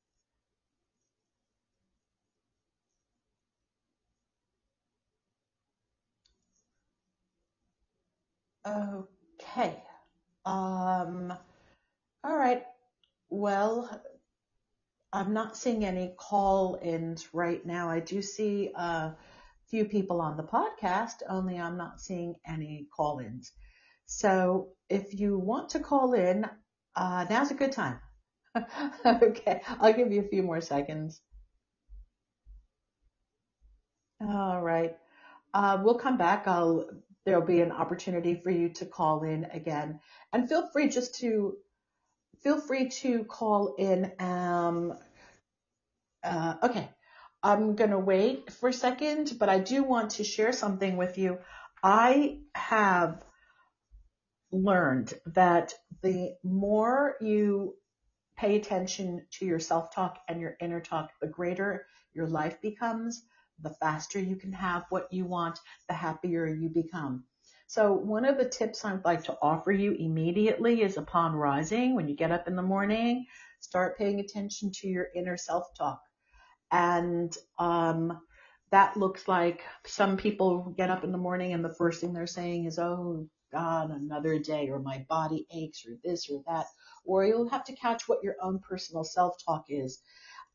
Okay. 8.66 9.84
Um, 10.46 11.34
all 12.24 12.38
right. 12.38 12.66
Well, 13.30 13.90
I'm 15.14 15.34
not 15.34 15.56
seeing 15.56 15.86
any 15.86 16.14
call-ins 16.18 17.34
right 17.34 17.66
now. 17.66 17.90
I 17.90 18.00
do 18.00 18.22
see 18.22 18.72
a 18.76 19.16
few 19.70 19.86
people 19.86 20.22
on 20.22 20.38
the 20.38 20.44
podcast, 20.44 21.22
only 21.30 21.60
I'm 21.60 21.78
not 21.78 22.02
seeing 22.02 22.36
any 22.46 22.88
call-ins. 22.96 23.52
So 24.06 24.70
if 24.90 25.18
you 25.20 25.38
want 25.38 25.70
to 25.70 25.80
call 25.80 26.14
in, 26.14 26.46
uh, 26.96 27.26
now's 27.30 27.52
a 27.52 27.56
good 27.56 27.72
time. 27.72 28.00
okay, 29.06 29.62
I'll 29.80 29.94
give 29.94 30.12
you 30.12 30.22
a 30.22 30.28
few 30.30 30.44
more 30.44 30.62
seconds. 30.62 31.22
All 34.22 34.62
right. 34.62 34.98
Uh, 35.54 35.82
we'll 35.84 36.00
come 36.00 36.18
back. 36.18 36.48
I'll, 36.48 36.90
there'll 37.26 37.46
be 37.46 37.62
an 37.62 37.72
opportunity 37.72 38.40
for 38.44 38.50
you 38.50 38.70
to 38.70 38.86
call 38.86 39.24
in 39.24 39.46
again 39.46 40.00
and 40.32 40.50
feel 40.50 40.68
free 40.68 40.90
just 40.90 41.16
to 41.20 41.58
feel 42.44 42.60
free 42.60 42.90
to 42.90 43.24
call 43.24 43.76
in. 43.78 44.12
Um, 44.20 44.94
uh, 46.24 46.56
okay, 46.64 46.90
I'm 47.42 47.76
going 47.76 47.92
to 47.92 48.00
wait 48.00 48.52
for 48.52 48.70
a 48.70 48.74
second, 48.74 49.34
but 49.40 49.50
I 49.50 49.60
do 49.60 49.84
want 49.84 50.12
to 50.12 50.24
share 50.24 50.54
something 50.54 50.98
with 50.98 51.18
you. 51.18 51.40
I 51.82 52.40
have 52.56 53.24
learned 54.52 55.14
that 55.28 55.74
the 56.02 56.36
more 56.44 57.16
you 57.20 57.76
pay 58.38 58.56
attention 58.56 59.26
to 59.32 59.46
your 59.46 59.60
self 59.60 59.94
talk 59.94 60.20
and 60.28 60.40
your 60.40 60.56
inner 60.62 60.80
talk, 60.80 61.12
the 61.22 61.28
greater 61.28 61.86
your 62.14 62.28
life 62.28 62.62
becomes, 62.62 63.24
the 63.62 63.76
faster 63.82 64.20
you 64.20 64.36
can 64.38 64.54
have 64.54 64.86
what 64.90 65.12
you 65.12 65.26
want, 65.26 65.60
the 65.90 65.96
happier 65.96 66.48
you 66.48 66.70
become. 66.70 67.26
So 67.68 67.94
one 67.94 68.26
of 68.26 68.38
the 68.38 68.50
tips 68.50 68.86
I'd 68.86 69.06
like 69.06 69.24
to 69.26 69.38
offer 69.42 69.72
you 69.72 69.94
immediately 69.94 70.82
is 70.84 70.98
upon 70.98 71.36
rising, 71.36 71.96
when 71.96 72.08
you 72.10 72.16
get 72.16 72.32
up 72.32 72.48
in 72.48 72.56
the 72.56 72.62
morning, 72.64 73.26
start 73.62 73.98
paying 73.98 74.20
attention 74.20 74.72
to 74.76 74.88
your 74.88 75.08
inner 75.16 75.38
self-talk. 75.38 76.02
And, 76.72 77.36
um, 77.60 78.22
that 78.72 78.98
looks 78.98 79.28
like 79.28 79.64
some 79.86 80.18
people 80.18 80.74
get 80.78 80.90
up 80.90 81.04
in 81.04 81.12
the 81.12 81.18
morning 81.18 81.54
and 81.54 81.64
the 81.66 81.76
first 81.76 82.02
thing 82.02 82.14
they're 82.14 82.28
saying 82.28 82.66
is, 82.66 82.80
Oh 82.80 83.28
God, 83.54 83.92
another 83.92 84.40
day, 84.40 84.70
or 84.70 84.80
my 84.80 85.06
body 85.10 85.48
aches, 85.54 85.86
or 85.88 85.98
this 86.04 86.30
or 86.30 86.44
that, 86.48 86.66
or 87.06 87.26
you'll 87.26 87.50
have 87.50 87.66
to 87.66 87.76
catch 87.76 88.08
what 88.08 88.24
your 88.24 88.36
own 88.42 88.60
personal 88.60 89.04
self-talk 89.06 89.66
is. 89.70 90.00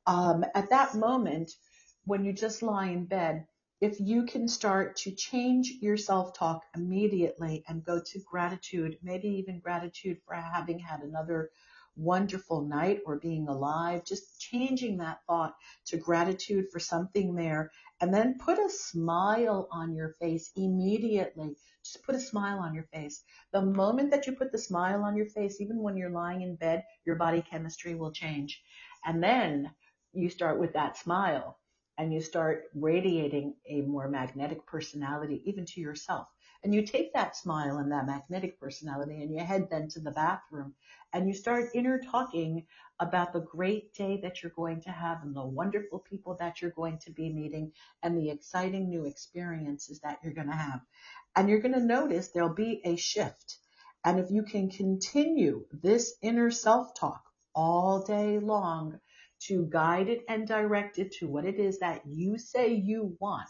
um, 0.07 0.45
at 0.55 0.71
that 0.71 0.95
moment, 0.95 1.53
when 2.09 2.25
you 2.25 2.33
just 2.33 2.63
lie 2.63 2.87
in 2.87 3.05
bed, 3.05 3.47
if 3.83 4.01
you 4.01 4.25
can 4.25 4.49
start 4.49 4.97
to 4.97 5.11
change 5.11 5.75
your 5.83 5.99
self-talk 5.99 6.63
immediately 6.75 7.63
and 7.69 7.85
go 7.85 8.01
to 8.01 8.19
gratitude, 8.21 8.97
maybe 9.03 9.29
even 9.29 9.61
gratitude 9.61 10.17
for 10.25 10.35
having 10.35 10.79
had 10.79 11.03
another 11.03 11.51
wonderful 11.97 12.63
night 12.63 13.01
or 13.05 13.19
being 13.19 13.47
alive, 13.47 14.07
just 14.07 14.41
changing 14.41 14.97
that 14.97 15.19
thought 15.27 15.55
to 15.85 15.99
gratitude 15.99 16.65
for 16.73 16.81
something 16.81 17.35
there 17.35 17.71
and 18.01 18.15
then 18.15 18.39
put 18.39 18.59
a 18.59 18.71
smile 18.71 19.69
on 19.71 19.95
your 19.95 20.15
face 20.19 20.51
immediately. 20.57 21.55
Just 21.85 22.03
put 22.05 22.15
a 22.15 22.21
smile 22.21 22.59
on 22.59 22.75
your 22.75 22.85
face. 22.85 23.23
The 23.53 23.61
moment 23.61 24.11
that 24.13 24.27
you 24.27 24.33
put 24.33 24.51
the 24.51 24.57
smile 24.57 25.03
on 25.03 25.15
your 25.15 25.27
face, 25.27 25.61
even 25.61 25.83
when 25.83 25.99
you're 25.99 26.09
lying 26.09 26.41
in 26.41 26.57
bed, 26.57 26.85
your 27.05 27.17
body 27.17 27.43
chemistry 27.43 27.95
will 27.95 28.13
change. 28.13 28.63
And 29.05 29.23
then 29.23 29.73
you 30.15 30.31
start 30.31 30.59
with 30.59 30.73
that 30.73 30.97
smile 30.97 31.59
and 31.99 32.15
you 32.15 32.21
start 32.21 32.65
radiating 32.75 33.57
a 33.69 33.81
more 33.83 34.09
magnetic 34.09 34.65
personality 34.67 35.43
even 35.45 35.67
to 35.67 35.81
yourself. 35.81 36.29
And 36.63 36.75
you 36.75 36.87
take 36.87 37.13
that 37.13 37.37
smile 37.37 37.79
and 37.79 37.93
that 37.93 38.07
magnetic 38.07 38.59
personality 38.59 39.23
and 39.23 39.33
you 39.33 39.45
head 39.45 39.69
then 39.71 39.89
to 39.91 40.01
the 40.01 40.11
bathroom 40.13 40.75
and 41.13 41.29
you 41.29 41.35
start 41.35 41.71
inner 41.75 42.01
talking 42.01 42.67
about 43.01 43.33
the 43.33 43.41
great 43.41 43.95
day 43.95 44.21
that 44.23 44.43
you're 44.43 44.53
going 44.57 44.81
to 44.83 44.91
have 44.91 45.23
and 45.23 45.35
the 45.35 45.45
wonderful 45.45 45.99
people 45.99 46.37
that 46.41 46.61
you're 46.61 46.73
going 46.73 46.99
to 46.99 47.11
be 47.13 47.33
meeting 47.33 47.73
and 48.03 48.17
the 48.17 48.31
exciting 48.31 48.89
new 48.89 49.05
experiences 49.05 50.01
that 50.01 50.19
you're 50.23 50.35
going 50.35 50.49
to 50.49 50.53
have. 50.53 50.81
And 51.37 51.49
you're 51.49 51.61
going 51.61 51.75
to 51.75 51.81
notice 51.81 52.29
there'll 52.29 52.55
be 52.55 52.81
a 52.85 52.97
shift. 52.97 53.59
And 54.05 54.19
if 54.19 54.31
you 54.31 54.43
can 54.43 54.71
continue 54.71 55.65
this 55.73 56.15
inner 56.23 56.51
self 56.51 56.95
talk 56.95 57.23
all 57.55 58.03
day 58.03 58.39
long, 58.39 59.01
to 59.41 59.67
guide 59.71 60.09
it 60.09 60.25
and 60.29 60.47
direct 60.47 60.99
it 60.99 61.13
to 61.13 61.29
what 61.29 61.45
it 61.45 61.57
is 61.57 61.79
that 61.79 62.03
you 62.07 62.39
say 62.39 62.73
you 62.73 63.17
want, 63.21 63.49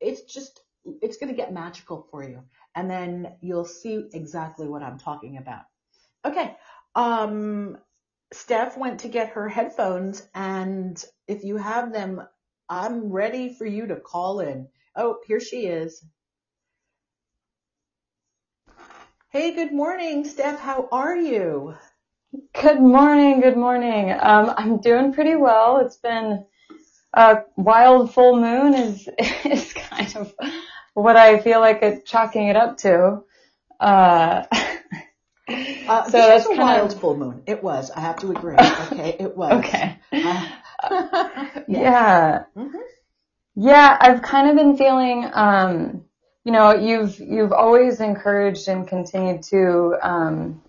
it's 0.00 0.22
just, 0.32 0.60
it's 1.02 1.16
going 1.16 1.30
to 1.30 1.36
get 1.36 1.52
magical 1.52 2.06
for 2.10 2.22
you. 2.22 2.42
And 2.74 2.90
then 2.90 3.36
you'll 3.40 3.64
see 3.64 4.08
exactly 4.12 4.68
what 4.68 4.82
I'm 4.82 4.98
talking 4.98 5.38
about. 5.38 5.62
Okay. 6.24 6.56
Um, 6.94 7.78
Steph 8.32 8.76
went 8.76 9.00
to 9.00 9.08
get 9.08 9.30
her 9.30 9.48
headphones 9.48 10.26
and 10.34 11.02
if 11.28 11.44
you 11.44 11.56
have 11.56 11.92
them, 11.92 12.22
I'm 12.68 13.10
ready 13.12 13.54
for 13.54 13.66
you 13.66 13.86
to 13.88 13.96
call 13.96 14.40
in. 14.40 14.68
Oh, 14.96 15.18
here 15.26 15.40
she 15.40 15.66
is. 15.66 16.04
Hey, 19.28 19.54
good 19.54 19.72
morning, 19.72 20.24
Steph. 20.24 20.60
How 20.60 20.88
are 20.92 21.16
you? 21.16 21.74
Good 22.60 22.80
morning. 22.80 23.40
Good 23.40 23.56
morning. 23.56 24.10
Um, 24.10 24.52
I'm 24.56 24.80
doing 24.80 25.12
pretty 25.12 25.36
well. 25.36 25.78
It's 25.78 25.98
been 25.98 26.44
a 27.12 27.42
wild 27.56 28.12
full 28.12 28.40
moon 28.40 28.74
is 28.74 29.08
is 29.44 29.72
kind 29.72 30.16
of 30.16 30.34
what 30.94 31.16
I 31.16 31.38
feel 31.38 31.60
like 31.60 31.82
it 31.82 32.04
chalking 32.04 32.48
it 32.48 32.56
up 32.56 32.78
to. 32.78 33.22
Uh, 33.78 34.46
uh, 35.48 36.04
so 36.10 36.10
that's 36.10 36.46
a 36.46 36.56
wild 36.56 36.92
of, 36.92 37.00
full 37.00 37.16
moon. 37.16 37.42
It 37.46 37.62
was. 37.62 37.92
I 37.92 38.00
have 38.00 38.18
to 38.20 38.32
agree. 38.32 38.56
Okay, 38.56 39.16
it 39.20 39.36
was. 39.36 39.52
Okay. 39.64 39.96
Uh, 40.10 40.48
yeah. 40.90 41.64
Yeah. 41.68 42.44
Mm-hmm. 42.56 42.78
yeah, 43.54 43.96
I've 44.00 44.22
kind 44.22 44.48
of 44.48 44.56
been 44.56 44.76
feeling. 44.76 45.30
Um, 45.32 46.04
you 46.42 46.50
know, 46.50 46.74
you've 46.74 47.20
you've 47.20 47.52
always 47.52 48.00
encouraged 48.00 48.66
and 48.66 48.88
continued 48.88 49.44
to. 49.44 49.94
Um, 50.02 50.63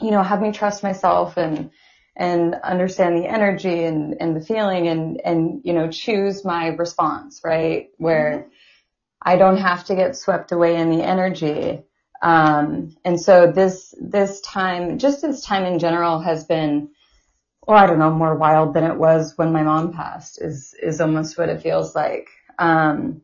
you 0.00 0.10
know, 0.10 0.22
have 0.22 0.42
me 0.42 0.52
trust 0.52 0.82
myself 0.82 1.36
and, 1.36 1.70
and 2.16 2.54
understand 2.54 3.16
the 3.16 3.26
energy 3.26 3.84
and, 3.84 4.16
and 4.20 4.36
the 4.36 4.44
feeling 4.44 4.88
and, 4.88 5.20
and, 5.24 5.60
you 5.64 5.72
know, 5.72 5.90
choose 5.90 6.44
my 6.44 6.68
response, 6.68 7.40
right? 7.44 7.88
Where 7.98 8.38
mm-hmm. 8.38 8.48
I 9.22 9.36
don't 9.36 9.56
have 9.56 9.84
to 9.86 9.94
get 9.94 10.16
swept 10.16 10.52
away 10.52 10.76
in 10.76 10.90
the 10.90 11.02
energy. 11.02 11.82
Um, 12.22 12.96
and 13.04 13.20
so 13.20 13.50
this, 13.50 13.94
this 14.00 14.40
time, 14.42 14.98
just 14.98 15.22
this 15.22 15.42
time 15.42 15.64
in 15.64 15.78
general 15.78 16.20
has 16.20 16.44
been, 16.44 16.90
well, 17.66 17.78
I 17.78 17.86
don't 17.86 17.98
know, 17.98 18.10
more 18.10 18.36
wild 18.36 18.74
than 18.74 18.84
it 18.84 18.96
was 18.96 19.34
when 19.36 19.52
my 19.52 19.62
mom 19.62 19.92
passed 19.92 20.40
is, 20.40 20.74
is 20.80 21.00
almost 21.00 21.36
what 21.38 21.48
it 21.48 21.62
feels 21.62 21.94
like. 21.94 22.28
Um, 22.58 23.22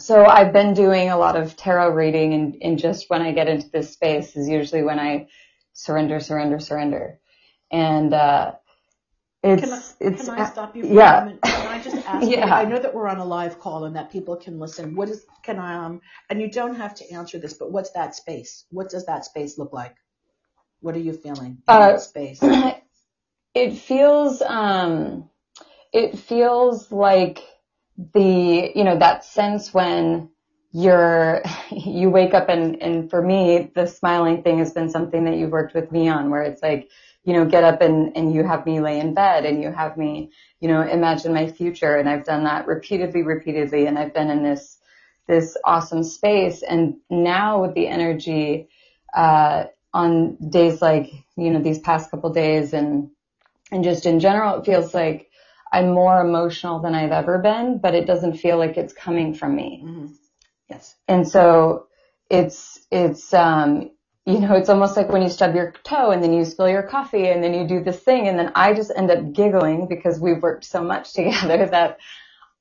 so 0.00 0.24
I've 0.24 0.52
been 0.52 0.74
doing 0.74 1.10
a 1.10 1.18
lot 1.18 1.36
of 1.36 1.56
tarot 1.56 1.90
reading 1.90 2.32
and, 2.32 2.56
and 2.62 2.78
just 2.78 3.10
when 3.10 3.22
I 3.22 3.32
get 3.32 3.48
into 3.48 3.68
this 3.68 3.92
space 3.92 4.34
is 4.34 4.48
usually 4.48 4.82
when 4.82 4.98
I 4.98 5.28
surrender, 5.72 6.20
surrender, 6.20 6.58
surrender. 6.58 7.18
And, 7.70 8.12
uh, 8.14 8.52
it's, 9.42 9.62
can 9.62 9.72
I, 9.72 9.82
it's, 10.00 10.26
can 10.26 10.38
I 10.38 10.50
stop 10.50 10.76
you 10.76 10.82
for 10.82 10.92
yeah. 10.92 11.16
a 11.16 11.20
moment? 11.20 11.42
Can 11.42 11.66
I 11.66 11.82
just 11.82 11.96
ask 12.06 12.28
yeah. 12.28 12.46
you, 12.46 12.52
I 12.52 12.64
know 12.66 12.78
that 12.78 12.92
we're 12.92 13.08
on 13.08 13.18
a 13.18 13.24
live 13.24 13.58
call 13.58 13.84
and 13.84 13.96
that 13.96 14.12
people 14.12 14.36
can 14.36 14.58
listen. 14.58 14.94
What 14.94 15.08
is, 15.08 15.24
can 15.42 15.58
I, 15.58 15.74
um, 15.86 16.02
and 16.28 16.40
you 16.42 16.50
don't 16.50 16.74
have 16.74 16.94
to 16.96 17.10
answer 17.10 17.38
this, 17.38 17.54
but 17.54 17.72
what's 17.72 17.90
that 17.92 18.14
space? 18.14 18.66
What 18.70 18.90
does 18.90 19.06
that 19.06 19.24
space 19.24 19.56
look 19.56 19.72
like? 19.72 19.96
What 20.80 20.94
are 20.94 21.00
you 21.00 21.14
feeling 21.14 21.46
in 21.46 21.62
uh, 21.68 21.92
that 21.92 22.00
space? 22.02 22.40
It 23.52 23.78
feels, 23.78 24.42
um, 24.42 25.28
it 25.92 26.16
feels 26.18 26.92
like 26.92 27.42
the, 28.14 28.70
you 28.74 28.84
know, 28.84 28.98
that 28.98 29.24
sense 29.24 29.74
when 29.74 30.28
you're 30.72 31.42
you 31.70 32.10
wake 32.10 32.34
up 32.34 32.48
and 32.48 32.80
and 32.82 33.10
for 33.10 33.22
me 33.22 33.70
the 33.74 33.86
smiling 33.86 34.42
thing 34.42 34.58
has 34.58 34.72
been 34.72 34.88
something 34.88 35.24
that 35.24 35.36
you've 35.36 35.50
worked 35.50 35.74
with 35.74 35.90
me 35.90 36.08
on 36.08 36.30
where 36.30 36.42
it's 36.42 36.62
like 36.62 36.88
you 37.24 37.32
know 37.32 37.44
get 37.44 37.64
up 37.64 37.80
and 37.80 38.16
and 38.16 38.32
you 38.32 38.44
have 38.44 38.64
me 38.66 38.80
lay 38.80 38.98
in 39.00 39.14
bed 39.14 39.44
and 39.44 39.62
you 39.62 39.70
have 39.72 39.96
me 39.96 40.30
you 40.60 40.68
know 40.68 40.82
imagine 40.82 41.34
my 41.34 41.46
future. 41.46 41.96
And 41.96 42.08
I've 42.08 42.24
done 42.24 42.44
that 42.44 42.66
repeatedly 42.66 43.22
repeatedly. 43.22 43.86
And 43.86 43.98
I've 43.98 44.14
been 44.14 44.30
in 44.30 44.42
this 44.42 44.78
this 45.26 45.56
awesome 45.64 46.02
space. 46.02 46.62
And 46.62 46.96
now 47.08 47.62
with 47.62 47.74
the 47.74 47.88
energy 47.88 48.68
uh 49.14 49.64
on 49.92 50.36
days 50.50 50.80
like 50.80 51.10
you 51.36 51.50
know 51.50 51.60
these 51.60 51.80
past 51.80 52.10
couple 52.10 52.30
days 52.30 52.72
and 52.72 53.10
and 53.72 53.82
just 53.82 54.06
in 54.06 54.20
general 54.20 54.60
it 54.60 54.64
feels 54.64 54.94
like 54.94 55.28
I'm 55.72 55.90
more 55.90 56.20
emotional 56.20 56.80
than 56.80 56.94
I've 56.94 57.10
ever 57.10 57.38
been 57.38 57.78
but 57.78 57.94
it 57.94 58.06
doesn't 58.06 58.36
feel 58.36 58.56
like 58.56 58.76
it's 58.76 58.92
coming 58.92 59.34
from 59.34 59.56
me. 59.56 59.82
Mm-hmm 59.84 60.19
Yes. 60.70 60.94
And 61.08 61.28
so 61.28 61.86
it's, 62.30 62.80
it's, 62.90 63.34
um, 63.34 63.90
you 64.24 64.38
know, 64.38 64.54
it's 64.54 64.68
almost 64.68 64.96
like 64.96 65.10
when 65.10 65.22
you 65.22 65.28
stub 65.28 65.54
your 65.54 65.72
toe 65.82 66.10
and 66.10 66.22
then 66.22 66.32
you 66.32 66.44
spill 66.44 66.68
your 66.68 66.84
coffee 66.84 67.26
and 67.26 67.42
then 67.42 67.54
you 67.54 67.66
do 67.66 67.82
this 67.82 67.98
thing 67.98 68.28
and 68.28 68.38
then 68.38 68.52
I 68.54 68.72
just 68.74 68.92
end 68.94 69.10
up 69.10 69.32
giggling 69.32 69.88
because 69.88 70.20
we've 70.20 70.40
worked 70.40 70.64
so 70.64 70.82
much 70.82 71.12
together 71.14 71.66
that 71.66 71.98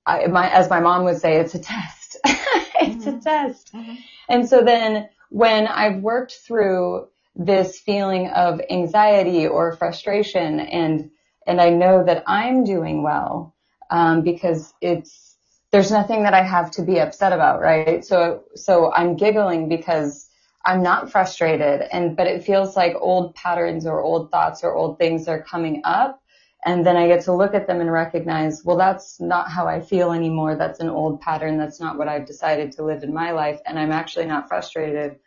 I, 0.06 0.26
my, 0.28 0.50
as 0.52 0.70
my 0.70 0.80
mom 0.80 1.04
would 1.04 1.20
say, 1.20 1.38
it's 1.38 1.54
a 1.54 1.60
test. 1.60 2.18
it's 2.26 3.06
mm-hmm. 3.06 3.18
a 3.18 3.22
test. 3.22 3.74
Mm-hmm. 3.74 3.96
And 4.28 4.50
so 4.50 4.64
then 4.64 5.10
when 5.30 5.68
I've 5.68 6.02
worked 6.02 6.34
through 6.34 7.10
this 7.36 7.80
feeling 7.80 8.28
of 8.30 8.60
anxiety 8.70 9.48
or 9.48 9.76
frustration 9.76 10.60
and, 10.60 11.12
and 11.46 11.62
I 11.62 11.70
know 11.70 12.04
that 12.04 12.24
I'm 12.26 12.64
doing 12.64 13.04
well, 13.04 13.54
um, 13.92 14.24
because 14.24 14.74
it's, 14.82 15.29
there's 15.72 15.92
nothing 15.92 16.24
that 16.24 16.34
I 16.34 16.44
have 16.44 16.72
to 16.72 16.82
be 16.82 17.00
upset 17.00 17.34
about, 17.34 17.62
right? 17.62 18.04
So, 18.04 18.44
so 18.56 18.92
I'm 18.92 19.16
giggling 19.16 19.70
because 19.70 20.28
I'm 20.66 20.82
not 20.82 21.12
frustrated 21.12 21.82
and, 21.92 22.18
but 22.18 22.28
it 22.28 22.44
feels 22.44 22.76
like 22.76 22.96
old 23.00 23.36
patterns 23.36 23.86
or 23.86 24.02
old 24.02 24.32
thoughts 24.32 24.64
or 24.64 24.74
old 24.74 24.98
things 24.98 25.28
are 25.28 25.42
coming 25.42 25.82
up. 25.84 26.22
And 26.66 26.86
then 26.86 26.98
I 26.98 27.08
get 27.08 27.24
to 27.26 27.34
look 27.34 27.54
at 27.54 27.68
them 27.68 27.80
and 27.80 27.92
recognize, 27.92 28.66
well, 28.66 28.78
that's 28.78 29.22
not 29.22 29.50
how 29.50 29.68
I 29.68 29.80
feel 29.80 30.12
anymore. 30.12 30.56
That's 30.58 30.82
an 30.82 30.90
old 30.90 31.22
pattern. 31.22 31.58
That's 31.58 31.80
not 31.80 31.98
what 31.98 32.10
I've 32.10 32.26
decided 32.26 32.74
to 32.74 32.84
live 32.84 33.04
in 33.04 33.14
my 33.14 33.32
life. 33.32 33.62
And 33.66 33.80
I'm 33.80 33.92
actually 33.92 34.26
not 34.26 34.50
frustrated 34.50 35.18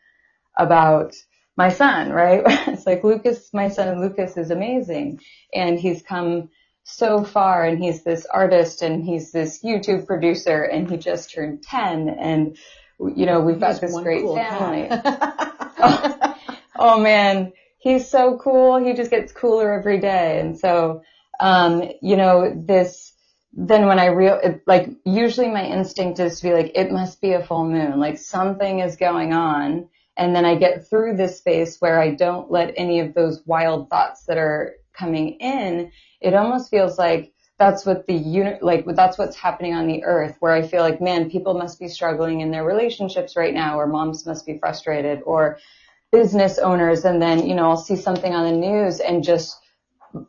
about 0.56 1.14
my 1.56 1.70
son, 1.70 2.10
right? 2.10 2.42
it's 2.68 2.86
like 2.86 3.04
Lucas, 3.04 3.52
my 3.54 3.68
son 3.68 4.00
Lucas 4.00 4.36
is 4.36 4.50
amazing 4.50 5.20
and 5.54 5.78
he's 5.78 6.02
come 6.02 6.50
so 6.84 7.24
far 7.24 7.64
and 7.64 7.78
he's 7.78 8.02
this 8.02 8.26
artist 8.26 8.82
and 8.82 9.04
he's 9.04 9.32
this 9.32 9.62
YouTube 9.62 10.06
producer 10.06 10.62
and 10.62 10.90
he 10.90 10.96
just 10.96 11.32
turned 11.32 11.62
10 11.62 12.08
and 12.08 12.56
you 13.16 13.26
know, 13.26 13.40
we've 13.40 13.60
got 13.60 13.80
this 13.80 13.98
great 14.00 14.22
cool 14.22 14.36
family. 14.36 14.88
oh, 14.90 16.34
oh, 16.78 17.00
man, 17.00 17.52
he's 17.78 18.08
so 18.08 18.38
cool. 18.38 18.78
He 18.78 18.94
just 18.94 19.10
gets 19.10 19.32
cooler 19.32 19.72
every 19.72 19.98
day. 19.98 20.40
And 20.40 20.58
so, 20.58 21.02
um, 21.40 21.90
you 22.00 22.16
know, 22.16 22.52
this, 22.54 23.12
then 23.52 23.86
when 23.86 23.98
I 23.98 24.06
real, 24.06 24.38
it, 24.42 24.62
like 24.66 24.88
usually 25.04 25.48
my 25.48 25.64
instinct 25.64 26.20
is 26.20 26.40
to 26.40 26.48
be 26.48 26.54
like, 26.54 26.72
it 26.74 26.90
must 26.90 27.20
be 27.20 27.32
a 27.32 27.44
full 27.44 27.68
moon, 27.68 27.98
like 27.98 28.18
something 28.18 28.80
is 28.80 28.96
going 28.96 29.32
on. 29.32 29.88
And 30.16 30.36
then 30.36 30.44
I 30.44 30.56
get 30.56 30.88
through 30.88 31.16
this 31.16 31.38
space 31.38 31.78
where 31.80 32.00
I 32.00 32.10
don't 32.14 32.50
let 32.50 32.74
any 32.76 33.00
of 33.00 33.14
those 33.14 33.42
wild 33.46 33.88
thoughts 33.88 34.24
that 34.24 34.36
are 34.36 34.74
coming 34.92 35.34
in 35.40 35.90
it 36.22 36.34
almost 36.34 36.70
feels 36.70 36.98
like 36.98 37.32
that's 37.58 37.84
what 37.84 38.06
the 38.06 38.14
unit, 38.14 38.62
like 38.62 38.84
that's 38.86 39.18
what's 39.18 39.36
happening 39.36 39.74
on 39.74 39.86
the 39.86 40.02
earth 40.04 40.36
where 40.40 40.52
I 40.52 40.62
feel 40.62 40.80
like, 40.80 41.00
man, 41.00 41.30
people 41.30 41.54
must 41.54 41.78
be 41.78 41.88
struggling 41.88 42.40
in 42.40 42.50
their 42.50 42.64
relationships 42.64 43.36
right 43.36 43.52
now 43.54 43.78
or 43.78 43.86
moms 43.86 44.26
must 44.26 44.46
be 44.46 44.58
frustrated 44.58 45.20
or 45.24 45.58
business 46.10 46.58
owners. 46.58 47.04
And 47.04 47.20
then, 47.20 47.46
you 47.46 47.54
know, 47.54 47.70
I'll 47.70 47.76
see 47.76 47.96
something 47.96 48.32
on 48.32 48.50
the 48.50 48.56
news 48.56 49.00
and 49.00 49.22
just 49.22 49.56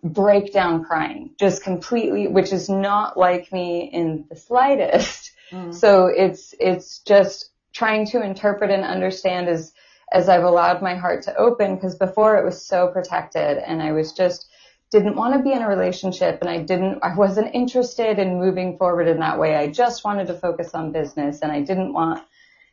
break 0.04 0.54
down 0.54 0.84
crying, 0.84 1.32
just 1.40 1.64
completely, 1.64 2.28
which 2.28 2.54
is 2.54 2.70
not 2.70 3.18
like 3.18 3.52
me 3.52 3.90
in 3.92 4.26
the 4.30 4.36
slightest. 4.36 5.32
Mm. 5.52 5.74
So 5.74 6.08
it's, 6.08 6.54
it's 6.60 7.00
just 7.00 7.50
trying 7.74 8.06
to 8.08 8.24
interpret 8.24 8.70
and 8.70 8.84
understand 8.84 9.50
as, 9.50 9.74
as 10.12 10.30
I've 10.30 10.44
allowed 10.44 10.82
my 10.82 10.96
heart 10.96 11.24
to 11.24 11.36
open 11.36 11.76
because 11.76 11.96
before 11.96 12.38
it 12.38 12.46
was 12.46 12.66
so 12.66 12.88
protected 12.88 13.58
and 13.58 13.82
I 13.82 13.92
was 13.92 14.14
just 14.14 14.48
didn't 14.94 15.16
want 15.16 15.34
to 15.34 15.42
be 15.42 15.52
in 15.52 15.64
a 15.64 15.68
relationship 15.68 16.38
and 16.42 16.50
I 16.50 16.60
didn't, 16.60 17.00
I 17.02 17.16
wasn't 17.16 17.56
interested 17.56 18.20
in 18.20 18.40
moving 18.40 18.78
forward 18.78 19.08
in 19.08 19.20
that 19.22 19.40
way. 19.40 19.56
I 19.56 19.66
just 19.72 20.06
wanted 20.06 20.28
to 20.28 20.36
focus 20.36 20.76
on 20.76 20.92
business 20.92 21.42
and 21.42 21.52
I 21.52 21.62
didn't 21.62 21.94
want, 21.94 22.24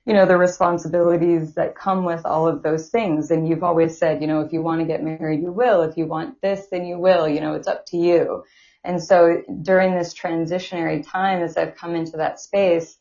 you 0.04 0.12
know, 0.12 0.26
the 0.26 0.37
responsibilities 0.37 1.54
that 1.54 1.74
come 1.74 2.04
with 2.04 2.26
all 2.26 2.46
of 2.46 2.62
those 2.62 2.90
things. 2.90 3.30
And 3.30 3.48
you've 3.48 3.64
always 3.64 3.96
said, 3.96 4.20
you 4.20 4.26
know, 4.26 4.42
if 4.42 4.52
you 4.52 4.61
want 4.61 4.83
to 4.83 4.87
get 4.87 5.02
married, 5.02 5.40
you 5.40 5.50
will. 5.50 5.80
If 5.80 5.96
you 5.96 6.04
want 6.04 6.42
this, 6.42 6.66
then 6.70 6.85
you 6.85 6.98
will. 6.98 7.26
You 7.26 7.40
know, 7.40 7.54
it's 7.54 7.68
up 7.68 7.87
to 7.87 7.96
you. 7.96 8.44
And 8.85 9.02
so 9.02 9.42
during 9.62 9.94
this 9.94 10.12
transitionary 10.12 11.02
time, 11.06 11.42
as 11.42 11.56
I've 11.56 11.74
come 11.74 11.94
into 11.94 12.18
that 12.18 12.38
space, 12.38 12.98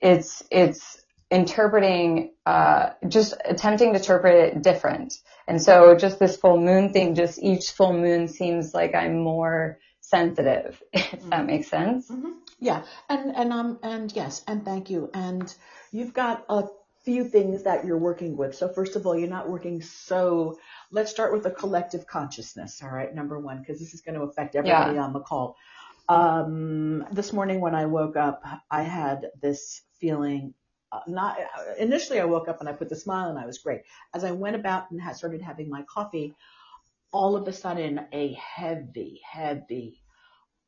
it's, 0.00 0.42
it's 0.50 0.97
interpreting, 1.30 2.32
uh, 2.46 2.90
just 3.06 3.34
attempting 3.44 3.92
to 3.92 3.98
interpret 3.98 4.34
it 4.34 4.62
different. 4.62 5.14
And 5.46 5.60
so 5.60 5.94
just 5.96 6.18
this 6.18 6.36
full 6.36 6.58
moon 6.58 6.92
thing, 6.92 7.14
just 7.14 7.38
each 7.42 7.72
full 7.72 7.92
moon 7.92 8.28
seems 8.28 8.72
like 8.72 8.94
I'm 8.94 9.18
more 9.18 9.78
sensitive, 10.00 10.82
if 10.92 11.10
mm-hmm. 11.10 11.28
that 11.30 11.46
makes 11.46 11.68
sense. 11.68 12.10
Mm-hmm. 12.10 12.30
Yeah. 12.60 12.82
And, 13.08 13.36
and, 13.36 13.52
um, 13.52 13.78
and 13.82 14.12
yes, 14.14 14.42
and 14.46 14.64
thank 14.64 14.90
you. 14.90 15.10
And 15.12 15.54
you've 15.92 16.14
got 16.14 16.44
a 16.48 16.64
few 17.04 17.24
things 17.24 17.62
that 17.64 17.84
you're 17.84 17.98
working 17.98 18.36
with. 18.36 18.54
So 18.54 18.68
first 18.68 18.96
of 18.96 19.06
all, 19.06 19.16
you're 19.16 19.28
not 19.28 19.48
working 19.48 19.82
so, 19.82 20.58
let's 20.90 21.10
start 21.10 21.32
with 21.32 21.42
the 21.42 21.50
collective 21.50 22.06
consciousness. 22.06 22.82
All 22.82 22.90
right. 22.90 23.14
Number 23.14 23.38
one, 23.38 23.60
because 23.60 23.78
this 23.78 23.94
is 23.94 24.00
going 24.00 24.14
to 24.14 24.22
affect 24.22 24.56
everybody 24.56 24.94
yeah. 24.94 25.02
on 25.02 25.12
the 25.12 25.20
call. 25.20 25.56
Um, 26.08 27.04
this 27.12 27.34
morning 27.34 27.60
when 27.60 27.74
I 27.74 27.84
woke 27.84 28.16
up, 28.16 28.42
I 28.70 28.82
had 28.82 29.26
this 29.42 29.82
feeling 30.00 30.54
not 31.06 31.38
initially 31.78 32.20
I 32.20 32.24
woke 32.24 32.48
up 32.48 32.60
and 32.60 32.68
I 32.68 32.72
put 32.72 32.88
the 32.88 32.96
smile 32.96 33.28
and 33.28 33.38
I 33.38 33.46
was 33.46 33.58
great. 33.58 33.82
As 34.14 34.24
I 34.24 34.32
went 34.32 34.56
about 34.56 34.90
and 34.90 35.00
had 35.00 35.16
started 35.16 35.42
having 35.42 35.68
my 35.68 35.82
coffee, 35.82 36.34
all 37.12 37.36
of 37.36 37.46
a 37.48 37.52
sudden 37.52 38.00
a 38.12 38.32
heavy, 38.34 39.20
heavy, 39.30 40.00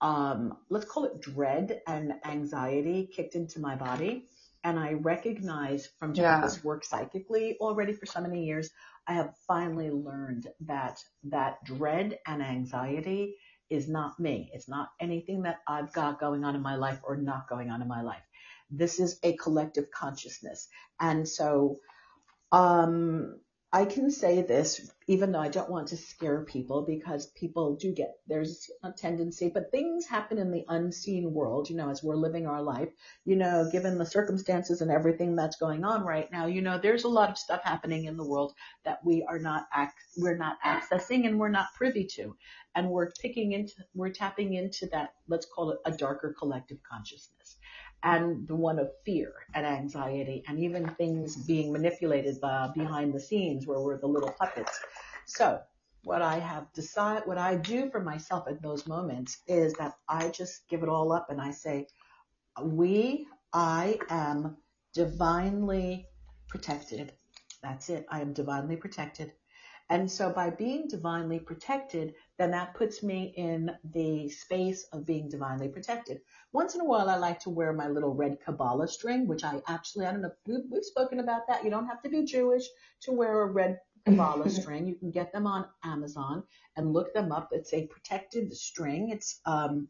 um, 0.01 0.57
let's 0.69 0.85
call 0.85 1.05
it 1.05 1.21
dread 1.21 1.81
and 1.87 2.15
anxiety 2.25 3.09
kicked 3.15 3.35
into 3.35 3.61
my 3.61 3.77
body. 3.77 4.27
And 4.63 4.79
I 4.79 4.93
recognize 4.93 5.89
from 5.99 6.13
doing 6.13 6.29
yeah. 6.29 6.41
this 6.43 6.63
work 6.63 6.85
psychically 6.85 7.57
already 7.61 7.95
for 7.95 8.05
so 8.05 8.21
many 8.21 8.45
years, 8.45 8.71
I 9.07 9.15
have 9.15 9.35
finally 9.49 9.91
learned 9.91 10.49
that 10.61 11.03
that 11.25 11.65
dread 11.65 12.19
and 12.27 12.43
anxiety 12.43 13.37
is 13.71 13.89
not 13.89 14.21
me. 14.21 14.51
It's 14.53 14.69
not 14.69 14.91
anything 15.01 15.43
that 15.43 15.61
I've 15.67 15.93
got 15.93 16.21
going 16.21 16.45
on 16.45 16.55
in 16.55 16.61
my 16.61 16.77
life 16.77 17.01
or 17.03 17.17
not 17.17 17.49
going 17.49 17.71
on 17.71 17.81
in 17.81 17.89
my 17.89 18.03
life. 18.03 18.23
This 18.71 19.01
is 19.01 19.19
a 19.23 19.37
collective 19.37 19.91
consciousness. 19.91 20.69
And 21.01 21.29
so, 21.29 21.81
um, 22.53 23.41
I 23.73 23.85
can 23.85 24.11
say 24.11 24.43
this, 24.43 24.91
even 25.07 25.31
though 25.31 25.39
I 25.39 25.49
don't 25.49 25.71
want 25.71 25.89
to 25.89 25.97
scare 25.97 26.45
people 26.45 26.83
because 26.83 27.27
people 27.29 27.77
do 27.77 27.93
get, 27.93 28.17
there's 28.27 28.69
a 28.83 28.91
tendency, 28.91 29.49
but 29.49 29.71
things 29.71 30.07
happen 30.07 30.39
in 30.39 30.51
the 30.51 30.65
unseen 30.69 31.33
world, 31.33 31.71
you 31.71 31.77
know, 31.77 31.89
as 31.89 32.03
we're 32.03 32.17
living 32.17 32.49
our 32.49 32.61
life, 32.63 32.89
you 33.25 33.37
know, 33.37 33.69
given 33.71 33.97
the 33.97 34.05
circumstances 34.05 34.81
and 34.81 34.91
everything 34.91 35.37
that's 35.37 35.55
going 35.57 35.85
on 35.85 36.03
right 36.03 36.33
now, 36.33 36.47
you 36.47 36.63
know, 36.63 36.79
there's 36.79 37.05
a 37.05 37.09
lot 37.09 37.31
of 37.31 37.39
stuff 37.39 37.63
happening 37.63 38.07
in 38.07 38.17
the 38.17 38.27
world 38.27 38.55
that 38.85 39.05
we 39.05 39.25
are 39.29 39.39
not, 39.39 39.69
ac- 39.77 39.93
we're 40.17 40.37
not 40.37 40.59
accessing 40.67 41.29
and 41.29 41.39
we're 41.39 41.49
not 41.49 41.69
privy 41.77 42.07
to. 42.17 42.37
And 42.75 42.91
we're 42.91 43.13
picking 43.23 43.53
into, 43.53 43.75
we're 43.95 44.11
tapping 44.11 44.55
into 44.55 44.87
that, 44.87 45.15
let's 45.29 45.47
call 45.47 45.71
it 45.71 45.79
a 45.85 45.93
darker 45.93 46.35
collective 46.37 46.79
consciousness 46.83 47.57
and 48.03 48.47
the 48.49 48.55
one 48.55 48.79
of 48.79 48.91
fear 49.05 49.33
and 49.55 49.67
anxiety 49.67 50.43
and 50.49 50.59
even 50.59 50.89
things 50.95 51.37
being 51.37 51.73
manipulated 51.73 52.41
by, 52.41 52.69
behind 52.75 53.13
the 53.13 53.21
scenes 53.21 53.67
where 53.67 53.81
we're 53.81 53.99
the 53.99 54.07
little 54.07 54.33
puppets. 54.33 54.81
So 55.27 55.61
what 56.05 56.23
I 56.23 56.39
have 56.39 56.73
decided, 56.73 57.27
what 57.27 57.39
I 57.39 57.57
do 57.57 57.91
for 57.91 58.01
myself 58.01 58.49
at 58.49 58.63
those 58.63 58.87
moments 58.87 59.39
is 59.47 59.75
that 59.75 59.95
I 60.09 60.29
just 60.29 60.67
give 60.69 60.83
it 60.83 60.89
all 60.89 61.13
up 61.13 61.29
and 61.31 61.41
I 61.41 61.51
say, 61.51 61.87
we, 62.63 63.27
I 63.53 63.99
am 64.09 64.57
divinely 64.95 66.07
protected. 66.49 67.13
That's 67.63 67.91
it. 67.91 68.07
I 68.11 68.21
am 68.21 68.33
divinely 68.33 68.77
protected. 68.77 69.33
And 69.91 70.09
so 70.09 70.33
by 70.33 70.51
being 70.51 70.87
divinely 70.87 71.41
protected, 71.41 72.15
then 72.39 72.53
that 72.53 72.75
puts 72.75 73.03
me 73.03 73.35
in 73.37 73.73
the 73.93 74.29
space 74.29 74.85
of 74.93 75.05
being 75.05 75.29
divinely 75.29 75.69
protected. 75.69 76.21
Once 76.53 76.77
in 76.77 76.81
a 76.81 76.85
while, 76.85 77.11
I 77.11 77.17
like 77.17 77.41
to 77.41 77.51
wear 77.51 77.73
my 77.73 77.89
little 77.89 78.15
red 78.15 78.39
Kabbalah 78.41 78.87
string, 78.87 79.27
which 79.27 79.43
I 79.43 79.61
actually, 79.67 80.07
I 80.07 80.13
don't 80.13 80.23
know, 80.23 80.31
we've, 80.47 80.65
we've 80.71 80.85
spoken 80.85 81.19
about 81.19 81.49
that. 81.49 81.65
You 81.65 81.71
don't 81.71 81.89
have 81.89 82.03
to 82.03 82.09
be 82.09 82.25
Jewish 82.25 82.65
to 83.03 83.13
wear 83.13 83.43
a 83.43 83.47
red 83.47 83.81
Kabbalah 84.05 84.49
string. 84.61 84.87
You 84.87 84.95
can 84.95 85.11
get 85.11 85.33
them 85.33 85.49
on 85.49 85.67
Amazon 85.83 86.45
and 86.77 86.93
look 86.93 87.13
them 87.13 87.33
up. 87.33 87.49
It's 87.51 87.75
a 87.75 87.89
protected 87.89 88.55
string. 88.57 89.11
It's, 89.11 89.41
um, 89.45 89.89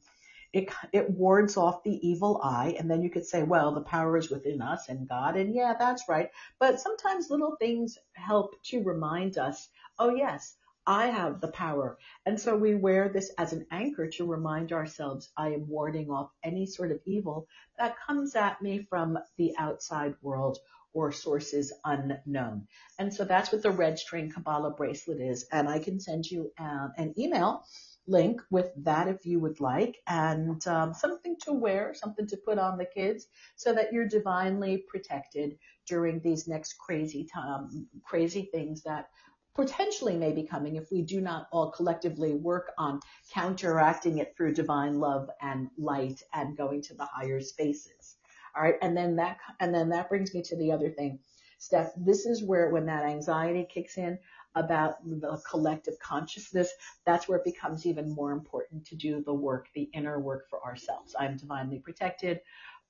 it, 0.52 0.70
it 0.92 1.10
wards 1.10 1.56
off 1.56 1.82
the 1.84 2.08
evil 2.08 2.40
eye. 2.42 2.74
And 2.78 2.90
then 2.90 3.02
you 3.02 3.10
could 3.10 3.26
say, 3.26 3.42
well, 3.42 3.72
the 3.72 3.82
power 3.82 4.16
is 4.16 4.30
within 4.30 4.62
us 4.62 4.88
and 4.88 5.08
God. 5.08 5.36
And 5.36 5.54
yeah, 5.54 5.74
that's 5.78 6.08
right. 6.08 6.30
But 6.58 6.80
sometimes 6.80 7.30
little 7.30 7.56
things 7.56 7.98
help 8.12 8.54
to 8.64 8.82
remind 8.82 9.38
us, 9.38 9.68
oh 9.98 10.14
yes, 10.14 10.56
I 10.86 11.06
have 11.06 11.40
the 11.40 11.52
power. 11.52 11.98
And 12.26 12.40
so 12.40 12.56
we 12.56 12.74
wear 12.74 13.08
this 13.08 13.30
as 13.38 13.52
an 13.52 13.66
anchor 13.70 14.08
to 14.08 14.26
remind 14.26 14.72
ourselves 14.72 15.30
I 15.36 15.50
am 15.50 15.68
warding 15.68 16.10
off 16.10 16.30
any 16.42 16.66
sort 16.66 16.90
of 16.90 17.00
evil 17.04 17.46
that 17.78 17.96
comes 18.06 18.34
at 18.34 18.60
me 18.60 18.86
from 18.88 19.18
the 19.36 19.54
outside 19.58 20.14
world 20.22 20.58
or 20.92 21.12
sources 21.12 21.72
unknown. 21.84 22.66
And 22.98 23.14
so 23.14 23.24
that's 23.24 23.52
what 23.52 23.62
the 23.62 23.70
red 23.70 23.98
string 23.98 24.32
Kabbalah 24.32 24.72
bracelet 24.72 25.20
is. 25.20 25.46
And 25.52 25.68
I 25.68 25.78
can 25.78 26.00
send 26.00 26.26
you 26.26 26.50
uh, 26.58 26.88
an 26.96 27.14
email 27.16 27.64
link 28.10 28.42
with 28.50 28.72
that 28.76 29.08
if 29.08 29.24
you 29.24 29.38
would 29.40 29.60
like 29.60 29.96
and 30.06 30.66
um, 30.66 30.92
something 30.92 31.36
to 31.42 31.52
wear, 31.52 31.94
something 31.94 32.26
to 32.26 32.36
put 32.36 32.58
on 32.58 32.76
the 32.76 32.84
kids 32.84 33.28
so 33.56 33.72
that 33.72 33.92
you're 33.92 34.08
divinely 34.08 34.84
protected 34.88 35.56
during 35.86 36.20
these 36.20 36.48
next 36.48 36.74
crazy 36.74 37.24
time, 37.32 37.86
crazy 38.04 38.48
things 38.52 38.82
that 38.82 39.08
potentially 39.54 40.16
may 40.16 40.32
be 40.32 40.42
coming 40.42 40.76
if 40.76 40.90
we 40.90 41.02
do 41.02 41.20
not 41.20 41.48
all 41.52 41.70
collectively 41.70 42.34
work 42.34 42.72
on 42.78 43.00
counteracting 43.32 44.18
it 44.18 44.34
through 44.36 44.54
divine 44.54 44.98
love 44.98 45.28
and 45.42 45.68
light 45.78 46.22
and 46.34 46.56
going 46.56 46.82
to 46.82 46.94
the 46.94 47.04
higher 47.06 47.40
spaces. 47.40 48.16
All 48.56 48.62
right. 48.62 48.76
And 48.82 48.96
then 48.96 49.16
that, 49.16 49.38
and 49.60 49.74
then 49.74 49.88
that 49.90 50.08
brings 50.08 50.34
me 50.34 50.42
to 50.42 50.56
the 50.56 50.72
other 50.72 50.90
thing. 50.90 51.18
Steph, 51.58 51.92
this 51.96 52.24
is 52.24 52.42
where 52.42 52.70
when 52.70 52.86
that 52.86 53.04
anxiety 53.04 53.66
kicks 53.70 53.98
in 53.98 54.18
about 54.54 54.96
the 55.04 55.40
collective 55.48 55.98
consciousness, 56.00 56.70
that's 57.06 57.28
where 57.28 57.38
it 57.38 57.44
becomes 57.44 57.86
even 57.86 58.10
more 58.10 58.32
important 58.32 58.86
to 58.86 58.96
do 58.96 59.22
the 59.24 59.34
work, 59.34 59.68
the 59.74 59.88
inner 59.94 60.20
work 60.20 60.48
for 60.48 60.62
ourselves. 60.64 61.14
I'm 61.18 61.36
divinely 61.36 61.78
protected. 61.78 62.40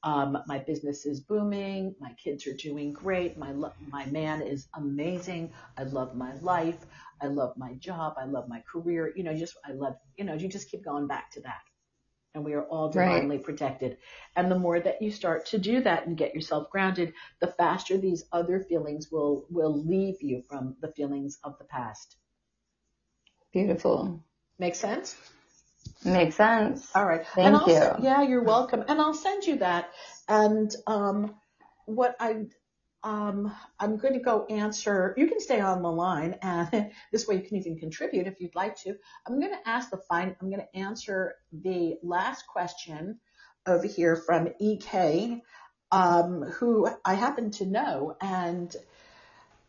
Um, 0.03 0.39
my 0.47 0.59
business 0.59 1.05
is 1.05 1.21
booming. 1.21 1.95
My 2.01 2.13
kids 2.15 2.47
are 2.47 2.55
doing 2.55 2.93
great. 2.93 3.37
My 3.37 3.53
lo- 3.53 3.75
my 3.89 4.07
man 4.07 4.41
is 4.41 4.69
amazing. 4.75 5.53
I 5.77 5.83
love 5.85 6.15
my 6.15 6.35
life. 6.41 6.87
I 7.21 7.27
love 7.27 7.55
my 7.59 7.75
job. 7.75 8.15
I 8.17 8.25
love 8.25 8.49
my 8.49 8.63
career. 8.71 9.13
You 9.15 9.25
know, 9.25 9.37
just 9.37 9.57
I 9.67 9.73
love. 9.73 9.97
You 10.17 10.25
know, 10.25 10.35
you 10.35 10.49
just 10.49 10.71
keep 10.71 10.85
going 10.85 11.07
back 11.07 11.31
to 11.33 11.43
that, 11.43 11.61
and 12.35 12.45
we 12.45 12.55
are 12.55 12.65
all 12.65 12.89
divinely 12.89 13.37
right. 13.37 13.45
protected. 13.45 13.99
And 14.37 14.51
the 14.51 14.59
more 14.59 14.81
that 14.81 15.03
you 15.03 15.11
start 15.11 15.47
to 15.47 15.59
do 15.59 15.83
that 15.83 16.07
and 16.07 16.17
get 16.17 16.35
yourself 16.35 16.71
grounded, 16.71 17.13
the 17.41 17.49
faster 17.49 17.97
these 17.97 18.25
other 18.33 18.61
feelings 18.61 19.11
will 19.11 19.47
will 19.51 19.85
leave 19.85 20.23
you 20.23 20.43
from 20.49 20.77
the 20.81 20.93
feelings 20.93 21.39
of 21.45 21.59
the 21.59 21.65
past. 21.65 22.17
Beautiful. 23.53 24.23
Make 24.59 24.75
sense? 24.75 25.17
Makes 26.05 26.37
sense. 26.37 26.95
All 26.95 27.05
right. 27.05 27.27
Thank 27.35 27.67
you. 27.67 27.91
yeah, 28.01 28.23
you're 28.23 28.45
welcome. 28.45 28.85
And 28.87 29.01
I'll 29.01 29.15
send 29.15 29.45
you 29.45 29.57
that. 29.57 29.91
And 30.29 30.75
um, 30.87 31.35
what 31.87 32.15
I 32.21 32.47
um, 33.03 33.55
I'm 33.79 33.97
going 33.97 34.15
to 34.15 34.21
go 34.21 34.45
answer. 34.47 35.15
You 35.17 35.27
can 35.27 35.41
stay 35.41 35.61
on 35.61 35.83
the 35.83 35.91
line, 35.91 36.37
and 36.43 36.91
this 37.13 37.27
way 37.27 37.37
you 37.37 37.43
can 37.43 37.57
even 37.57 37.79
contribute 37.79 38.27
if 38.27 38.41
you'd 38.41 38.55
like 38.55 38.77
to. 38.83 38.95
I'm 39.27 39.41
going 39.41 39.53
to 39.53 39.69
ask 39.69 39.91
the 39.91 39.99
fine. 40.09 40.37
I'm 40.41 40.51
going 40.51 40.63
to 40.63 40.79
answer 40.79 41.35
the 41.53 41.97
last 42.03 42.47
question 42.47 43.19
over 43.67 43.87
here 43.87 44.17
from 44.17 44.49
EK, 44.59 45.43
um, 45.93 46.43
who 46.43 46.89
I 47.05 47.15
happen 47.15 47.51
to 47.53 47.67
know, 47.67 48.17
and 48.21 48.75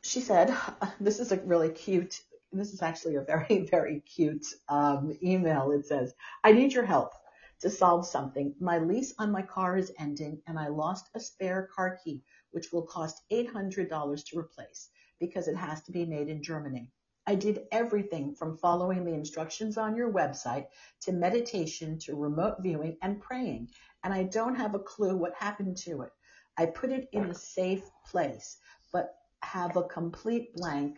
she 0.02 0.22
said, 0.22 0.56
"This 1.00 1.20
is 1.20 1.32
a 1.32 1.38
really 1.38 1.70
cute 1.70 2.22
this 2.54 2.74
is 2.74 2.82
actually 2.82 3.16
a 3.16 3.22
very, 3.22 3.68
very 3.72 4.02
cute 4.02 4.46
um, 4.70 5.18
email. 5.24 5.72
It 5.72 5.86
says, 5.86 6.14
I 6.44 6.52
need 6.52 6.74
your 6.74 6.86
help 6.86 7.14
to 7.62 7.70
solve 7.70 8.06
something. 8.06 8.54
My 8.60 8.78
lease 8.80 9.14
on 9.18 9.32
my 9.32 9.42
car 9.42 9.78
is 9.78 9.92
ending 10.00 10.42
and 10.48 10.60
I 10.60 10.68
lost 10.68 11.10
a 11.16 11.20
spare 11.20 11.70
car 11.74 11.98
key, 12.04 12.24
which 12.52 12.72
will 12.72 12.84
cost 12.84 13.22
$800 13.32 14.26
to 14.26 14.40
replace 14.40 14.90
because 15.20 15.48
it 15.48 15.56
has 15.56 15.82
to 15.84 15.92
be 15.92 16.06
made 16.06 16.28
in 16.28 16.44
Germany. 16.44 16.92
I 17.28 17.36
did 17.36 17.68
everything 17.72 18.34
from 18.34 18.58
following 18.58 19.06
the 19.06 19.14
instructions 19.14 19.78
on 19.78 19.96
your 19.96 20.12
website 20.12 20.66
to 21.02 21.12
meditation 21.12 22.00
to 22.00 22.16
remote 22.16 22.58
viewing 22.62 22.98
and 23.04 23.22
praying. 23.22 23.70
And 24.04 24.12
I 24.14 24.24
don't 24.24 24.56
have 24.56 24.74
a 24.74 24.80
clue 24.80 25.16
what 25.16 25.36
happened 25.36 25.78
to 25.86 26.02
it. 26.02 26.12
I 26.58 26.66
put 26.66 26.92
it 26.92 27.08
in 27.14 27.26
a 27.26 27.36
safe 27.36 27.84
place, 28.06 28.58
but 28.92 29.14
have 29.44 29.78
a 29.78 29.84
complete 29.84 30.54
blank 30.56 30.98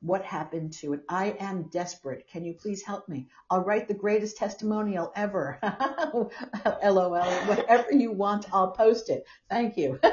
what 0.00 0.24
happened 0.24 0.72
to 0.72 0.94
it. 0.94 1.00
I 1.08 1.36
am 1.38 1.64
desperate. 1.70 2.26
Can 2.30 2.44
you 2.44 2.54
please 2.54 2.82
help 2.82 3.08
me? 3.08 3.28
I'll 3.50 3.64
write 3.64 3.88
the 3.88 3.94
greatest 3.94 4.36
testimonial 4.36 5.12
ever. 5.14 5.58
LOL. 6.84 7.22
Whatever 7.46 7.92
you 7.92 8.12
want, 8.12 8.46
I'll 8.52 8.72
post 8.72 9.10
it. 9.10 9.24
Thank 9.48 9.76
you. 9.76 10.00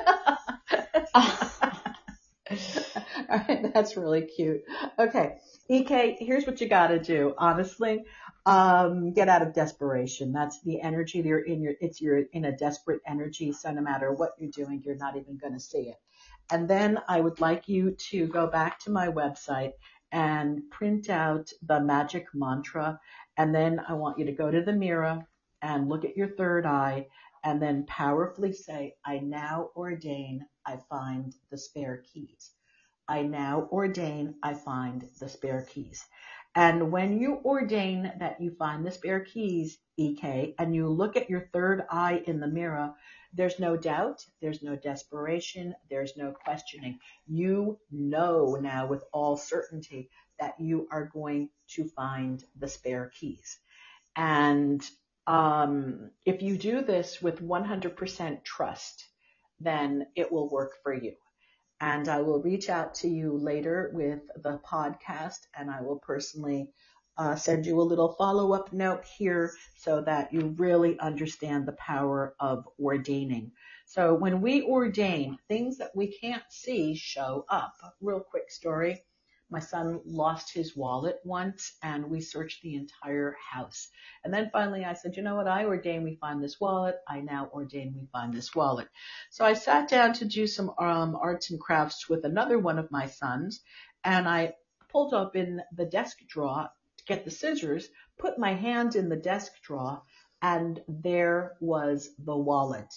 All 3.29 3.39
right, 3.47 3.73
that's 3.73 3.97
really 3.97 4.21
cute. 4.21 4.61
Okay, 4.97 5.37
EK, 5.69 6.17
here's 6.19 6.45
what 6.45 6.61
you 6.61 6.69
got 6.69 6.87
to 6.87 6.99
do. 6.99 7.33
Honestly, 7.37 8.05
um, 8.45 9.11
get 9.13 9.27
out 9.27 9.41
of 9.41 9.53
desperation. 9.53 10.31
That's 10.31 10.61
the 10.61 10.81
energy 10.81 11.19
you're 11.19 11.39
in. 11.39 11.61
Your 11.61 11.73
it's 11.81 11.99
you're 11.99 12.23
in 12.31 12.45
a 12.45 12.55
desperate 12.55 13.01
energy. 13.05 13.51
So 13.51 13.71
no 13.71 13.81
matter 13.81 14.13
what 14.13 14.31
you're 14.39 14.51
doing, 14.51 14.81
you're 14.85 14.95
not 14.95 15.17
even 15.17 15.37
going 15.37 15.53
to 15.53 15.59
see 15.59 15.89
it. 15.89 15.97
And 16.49 16.69
then 16.69 16.99
I 17.07 17.19
would 17.19 17.41
like 17.41 17.67
you 17.67 17.91
to 18.09 18.27
go 18.27 18.47
back 18.47 18.79
to 18.79 18.91
my 18.91 19.07
website 19.07 19.73
and 20.11 20.61
print 20.71 21.09
out 21.09 21.51
the 21.61 21.79
magic 21.81 22.27
mantra. 22.33 22.99
And 23.37 23.53
then 23.53 23.81
I 23.87 23.93
want 23.93 24.17
you 24.17 24.25
to 24.25 24.31
go 24.31 24.49
to 24.49 24.61
the 24.61 24.73
mirror 24.73 25.27
and 25.61 25.89
look 25.89 26.05
at 26.05 26.15
your 26.15 26.29
third 26.29 26.65
eye 26.65 27.07
and 27.43 27.61
then 27.61 27.85
powerfully 27.85 28.53
say, 28.53 28.95
I 29.05 29.19
now 29.19 29.69
ordain 29.75 30.45
I 30.65 30.77
find 30.89 31.33
the 31.49 31.57
spare 31.57 32.03
keys. 32.11 32.51
I 33.07 33.21
now 33.21 33.69
ordain 33.71 34.35
I 34.43 34.53
find 34.53 35.07
the 35.19 35.29
spare 35.29 35.65
keys. 35.69 36.03
And 36.55 36.91
when 36.91 37.19
you 37.19 37.39
ordain 37.45 38.11
that 38.19 38.41
you 38.41 38.51
find 38.51 38.85
the 38.85 38.91
spare 38.91 39.19
keys, 39.19 39.77
EK, 39.97 40.55
and 40.57 40.73
you 40.73 40.89
look 40.89 41.15
at 41.15 41.29
your 41.29 41.49
third 41.53 41.85
eye 41.89 42.23
in 42.25 42.39
the 42.39 42.47
mirror, 42.47 42.93
there's 43.37 43.59
no 43.59 43.77
doubt, 43.77 44.25
there's 44.41 44.63
no 44.63 44.75
desperation, 44.75 45.75
there's 45.89 46.17
no 46.17 46.31
questioning. 46.31 46.99
You 47.27 47.79
know 47.91 48.57
now 48.59 48.87
with 48.87 49.03
all 49.13 49.37
certainty 49.37 50.09
that 50.39 50.59
you 50.59 50.87
are 50.91 51.05
going 51.05 51.49
to 51.69 51.87
find 51.89 52.43
the 52.57 52.67
spare 52.67 53.11
keys. 53.17 53.59
And 54.15 54.83
um, 55.27 56.09
if 56.25 56.41
you 56.41 56.57
do 56.57 56.81
this 56.81 57.21
with 57.21 57.41
100% 57.41 58.43
trust, 58.43 59.05
then 59.59 60.07
it 60.15 60.31
will 60.31 60.49
work 60.49 60.73
for 60.81 60.93
you. 60.93 61.13
And 61.79 62.09
I 62.09 62.21
will 62.21 62.41
reach 62.41 62.69
out 62.69 62.95
to 62.95 63.07
you 63.07 63.37
later 63.37 63.91
with 63.93 64.21
the 64.41 64.59
podcast 64.67 65.45
and 65.55 65.69
I 65.69 65.81
will 65.81 65.99
personally 65.99 66.71
uh, 67.17 67.35
send 67.35 67.65
you 67.65 67.79
a 67.79 67.83
little 67.83 68.13
follow 68.13 68.53
up 68.53 68.71
note 68.71 69.03
here 69.17 69.51
so 69.75 70.01
that 70.01 70.31
you 70.31 70.55
really 70.57 70.99
understand 70.99 71.65
the 71.65 71.73
power 71.73 72.35
of 72.39 72.67
ordaining. 72.79 73.51
So 73.85 74.13
when 74.13 74.41
we 74.41 74.61
ordain, 74.63 75.37
things 75.47 75.77
that 75.77 75.95
we 75.95 76.07
can't 76.07 76.43
see 76.49 76.95
show 76.95 77.45
up. 77.49 77.73
Real 78.01 78.19
quick 78.19 78.51
story. 78.51 79.03
My 79.49 79.59
son 79.59 80.01
lost 80.03 80.53
his 80.53 80.75
wallet 80.75 81.19
once 81.23 81.77
and 81.81 82.09
we 82.09 82.19
searched 82.19 82.61
the 82.61 82.75
entire 82.75 83.37
house. 83.51 83.87
And 84.25 84.33
then 84.33 84.49
finally 84.51 84.83
I 84.83 84.93
said, 84.93 85.15
you 85.15 85.23
know 85.23 85.35
what? 85.35 85.47
I 85.47 85.63
ordain 85.63 86.03
we 86.03 86.15
find 86.15 86.43
this 86.43 86.59
wallet. 86.59 86.97
I 87.07 87.21
now 87.21 87.49
ordain 87.53 87.95
we 87.97 88.07
find 88.11 88.33
this 88.33 88.53
wallet. 88.53 88.89
So 89.29 89.45
I 89.45 89.53
sat 89.53 89.89
down 89.89 90.13
to 90.15 90.25
do 90.25 90.47
some 90.47 90.71
um, 90.77 91.15
arts 91.15 91.49
and 91.49 91.61
crafts 91.61 92.09
with 92.09 92.25
another 92.25 92.59
one 92.59 92.77
of 92.77 92.91
my 92.91 93.07
sons 93.07 93.61
and 94.03 94.27
I 94.27 94.55
pulled 94.89 95.13
open 95.13 95.61
the 95.73 95.85
desk 95.85 96.17
drawer 96.27 96.69
get 97.07 97.25
the 97.25 97.31
scissors, 97.31 97.89
put 98.17 98.37
my 98.37 98.53
hand 98.53 98.95
in 98.95 99.09
the 99.09 99.15
desk 99.15 99.51
drawer 99.63 100.01
and 100.41 100.81
there 100.87 101.55
was 101.59 102.09
the 102.23 102.35
wallet. 102.35 102.93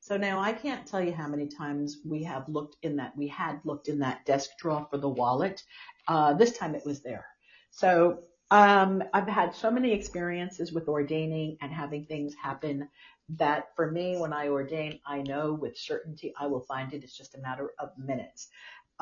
So 0.00 0.16
now 0.16 0.40
I 0.40 0.52
can't 0.52 0.86
tell 0.86 1.02
you 1.02 1.12
how 1.12 1.28
many 1.28 1.46
times 1.46 1.98
we 2.04 2.24
have 2.24 2.48
looked 2.48 2.76
in 2.82 2.96
that, 2.96 3.16
we 3.16 3.28
had 3.28 3.60
looked 3.64 3.88
in 3.88 4.00
that 4.00 4.26
desk 4.26 4.50
drawer 4.58 4.86
for 4.90 4.98
the 4.98 5.08
wallet. 5.08 5.62
Uh, 6.08 6.34
this 6.34 6.58
time 6.58 6.74
it 6.74 6.84
was 6.84 7.02
there. 7.02 7.26
So 7.70 8.24
um, 8.50 9.02
I've 9.14 9.28
had 9.28 9.54
so 9.54 9.70
many 9.70 9.92
experiences 9.92 10.72
with 10.72 10.88
ordaining 10.88 11.56
and 11.60 11.72
having 11.72 12.04
things 12.04 12.34
happen 12.34 12.88
that 13.36 13.68
for 13.76 13.90
me, 13.90 14.18
when 14.18 14.32
I 14.32 14.48
ordain, 14.48 14.98
I 15.06 15.22
know 15.22 15.54
with 15.54 15.78
certainty 15.78 16.34
I 16.38 16.48
will 16.48 16.60
find 16.60 16.92
it. 16.92 17.02
It's 17.04 17.16
just 17.16 17.34
a 17.34 17.40
matter 17.40 17.70
of 17.78 17.90
minutes. 17.96 18.48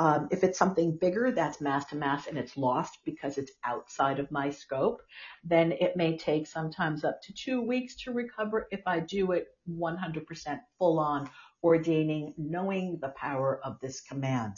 Um, 0.01 0.29
if 0.31 0.45
it's 0.45 0.59
something 0.59 0.97
bigger 0.97 1.31
that's 1.31 1.61
mass 1.61 1.85
to 1.91 1.95
mass 1.95 2.27
and 2.27 2.39
it's 2.39 2.57
lost 2.57 3.01
because 3.05 3.37
it's 3.37 3.53
outside 3.67 4.19
of 4.19 4.31
my 4.31 4.49
scope, 4.49 5.03
then 5.45 5.73
it 5.73 5.95
may 5.95 6.17
take 6.17 6.47
sometimes 6.47 7.05
up 7.05 7.21
to 7.25 7.35
two 7.35 7.61
weeks 7.61 7.97
to 8.05 8.13
recover 8.13 8.67
if 8.71 8.81
I 8.87 9.01
do 9.01 9.33
it 9.33 9.49
100% 9.69 10.61
full 10.79 10.99
on 10.99 11.29
ordaining, 11.63 12.33
knowing 12.39 12.99
the 13.03 13.11
power 13.11 13.61
of 13.63 13.79
this 13.81 14.01
command. 14.01 14.55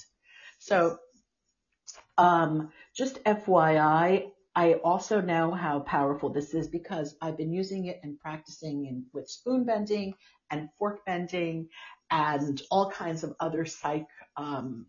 So, 0.60 0.98
um, 2.16 2.70
just 2.94 3.20
FYI, 3.24 4.30
I 4.54 4.74
also 4.74 5.20
know 5.20 5.50
how 5.50 5.80
powerful 5.80 6.28
this 6.28 6.54
is 6.54 6.68
because 6.68 7.16
I've 7.20 7.36
been 7.36 7.52
using 7.52 7.86
it 7.86 7.98
and 8.04 8.16
practicing 8.16 8.86
in, 8.86 9.06
with 9.12 9.28
spoon 9.28 9.64
bending 9.64 10.14
and 10.52 10.68
fork 10.78 11.04
bending 11.04 11.68
and 12.12 12.62
all 12.70 12.92
kinds 12.92 13.24
of 13.24 13.34
other 13.40 13.64
psych 13.64 14.06
um, 14.36 14.86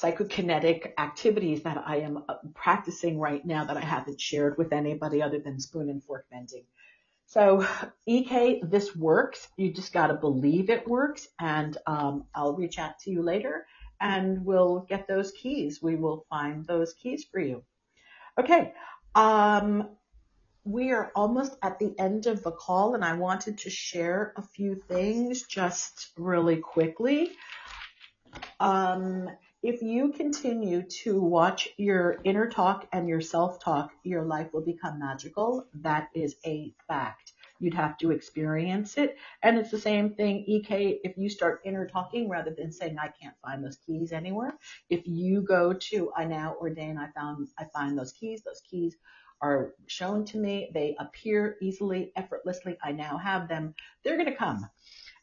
psychokinetic 0.00 0.92
activities 0.98 1.62
that 1.62 1.82
I 1.86 1.98
am 1.98 2.22
uh, 2.28 2.34
practicing 2.54 3.18
right 3.18 3.44
now 3.44 3.64
that 3.64 3.76
I 3.76 3.80
haven't 3.80 4.20
shared 4.20 4.58
with 4.58 4.72
anybody 4.72 5.22
other 5.22 5.38
than 5.38 5.58
spoon 5.58 5.88
and 5.88 6.02
fork 6.04 6.26
bending. 6.30 6.64
So 7.26 7.66
EK, 8.06 8.60
this 8.62 8.94
works. 8.94 9.48
You 9.56 9.72
just 9.72 9.92
got 9.92 10.08
to 10.08 10.14
believe 10.14 10.70
it 10.70 10.86
works. 10.86 11.28
And 11.40 11.76
um, 11.86 12.24
I'll 12.34 12.54
reach 12.54 12.78
out 12.78 12.98
to 13.00 13.10
you 13.10 13.22
later 13.22 13.66
and 14.00 14.44
we'll 14.44 14.80
get 14.88 15.08
those 15.08 15.32
keys. 15.32 15.82
We 15.82 15.96
will 15.96 16.26
find 16.28 16.64
those 16.66 16.92
keys 16.92 17.24
for 17.30 17.40
you. 17.40 17.64
Okay. 18.38 18.72
Um, 19.14 19.88
we 20.64 20.92
are 20.92 21.10
almost 21.16 21.56
at 21.62 21.78
the 21.78 21.94
end 21.98 22.26
of 22.26 22.42
the 22.42 22.50
call 22.50 22.94
and 22.94 23.04
I 23.04 23.14
wanted 23.14 23.58
to 23.58 23.70
share 23.70 24.34
a 24.36 24.42
few 24.42 24.74
things 24.74 25.44
just 25.44 26.10
really 26.18 26.56
quickly. 26.56 27.32
Um, 28.60 29.30
if 29.66 29.82
you 29.82 30.12
continue 30.12 30.82
to 30.82 31.20
watch 31.20 31.68
your 31.76 32.20
inner 32.22 32.48
talk 32.48 32.86
and 32.92 33.08
your 33.08 33.20
self 33.20 33.58
talk, 33.58 33.90
your 34.04 34.22
life 34.22 34.46
will 34.52 34.64
become 34.64 35.00
magical. 35.00 35.66
That 35.74 36.08
is 36.14 36.36
a 36.46 36.72
fact. 36.86 37.32
You'd 37.58 37.74
have 37.74 37.98
to 37.98 38.12
experience 38.12 38.96
it. 38.96 39.16
And 39.42 39.58
it's 39.58 39.72
the 39.72 39.80
same 39.80 40.14
thing, 40.14 40.44
EK, 40.46 41.00
if 41.02 41.18
you 41.18 41.28
start 41.28 41.62
inner 41.64 41.84
talking 41.84 42.28
rather 42.28 42.54
than 42.56 42.70
saying, 42.70 42.96
I 42.96 43.08
can't 43.20 43.34
find 43.42 43.64
those 43.64 43.78
keys 43.84 44.12
anywhere. 44.12 44.54
If 44.88 45.02
you 45.04 45.42
go 45.42 45.72
to, 45.72 46.12
I 46.16 46.26
now 46.26 46.54
ordain, 46.60 46.96
I 46.96 47.08
found, 47.18 47.48
I 47.58 47.64
find 47.64 47.98
those 47.98 48.12
keys, 48.12 48.42
those 48.44 48.62
keys 48.70 48.96
are 49.42 49.74
shown 49.88 50.24
to 50.26 50.38
me. 50.38 50.70
They 50.74 50.94
appear 51.00 51.56
easily, 51.60 52.12
effortlessly. 52.14 52.78
I 52.84 52.92
now 52.92 53.18
have 53.18 53.48
them. 53.48 53.74
They're 54.04 54.16
going 54.16 54.30
to 54.30 54.36
come. 54.36 54.70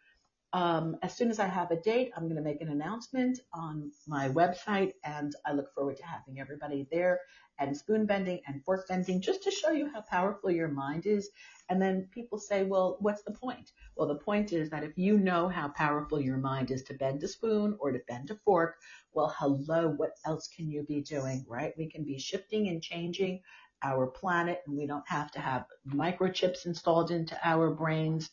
um, 0.53 0.97
as 1.03 1.17
soon 1.17 1.31
as 1.31 1.39
I 1.39 1.47
have 1.47 1.71
a 1.71 1.81
date, 1.81 2.13
I'm 2.17 2.25
going 2.25 2.37
to 2.37 2.43
make 2.43 2.61
an 2.61 2.69
announcement 2.69 3.41
on 3.53 3.91
my 4.07 4.29
website, 4.29 4.93
and 5.05 5.35
I 5.45 5.53
look 5.53 5.73
forward 5.75 5.97
to 5.99 6.07
having 6.07 6.41
everybody 6.41 6.87
there 6.91 7.21
and 7.59 7.77
spoon 7.77 8.07
bending 8.07 8.41
and 8.47 8.65
fork 8.65 8.87
bending 8.89 9.21
just 9.21 9.43
to 9.43 9.51
show 9.51 9.71
you 9.71 9.91
how 9.93 10.03
powerful 10.03 10.51
your 10.51 10.69
mind 10.69 11.07
is. 11.07 11.31
And 11.69 11.81
then 11.81 12.09
people 12.13 12.39
say, 12.39 12.65
well, 12.65 12.97
what's 13.01 13.23
the 13.23 13.33
point? 13.33 13.73
Well, 13.97 14.09
the 14.09 14.17
point 14.17 14.53
is 14.53 14.71
that 14.71 14.85
if 14.85 14.97
you 14.97 15.19
know 15.19 15.49
how 15.49 15.69
powerful 15.69 16.21
your 16.21 16.37
mind 16.37 16.71
is 16.71 16.83
to 16.85 16.95
bend 16.95 17.23
a 17.23 17.29
spoon 17.29 17.77
or 17.81 17.93
to 17.93 18.01
bend 18.09 18.31
a 18.31 18.37
fork, 18.45 18.77
well, 19.13 19.35
hello, 19.39 19.89
what 19.89 20.13
else 20.25 20.49
can 20.49 20.71
you 20.71 20.85
be 20.85 21.01
doing, 21.01 21.45
right? 21.49 21.73
We 21.77 21.91
can 21.91 22.05
be 22.05 22.19
shifting 22.19 22.69
and 22.69 22.83
changing 22.83 23.41
our 23.83 24.07
planet, 24.07 24.63
and 24.67 24.77
we 24.77 24.87
don't 24.87 25.07
have 25.07 25.31
to 25.33 25.41
have 25.41 25.67
microchips 25.87 26.67
installed 26.67 27.11
into 27.11 27.37
our 27.43 27.71
brains. 27.71 28.31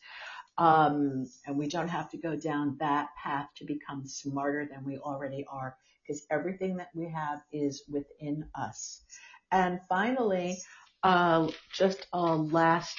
Um, 0.58 1.26
and 1.48 1.58
we 1.58 1.68
don't 1.68 1.88
have 1.88 2.10
to 2.12 2.18
go 2.18 2.36
down 2.36 2.78
that 2.80 3.10
path 3.22 3.50
to 3.58 3.66
become 3.66 4.06
smarter 4.06 4.68
than 4.72 4.86
we 4.86 4.98
already 4.98 5.46
are 5.50 5.76
because 6.02 6.26
everything 6.30 6.78
that 6.78 6.90
we 6.94 7.10
have 7.10 7.42
is 7.52 7.84
within 7.90 8.46
us. 8.56 9.02
And 9.52 9.80
finally, 9.90 10.58
uh, 11.04 11.48
just 11.74 12.08
a 12.14 12.36
last 12.36 12.98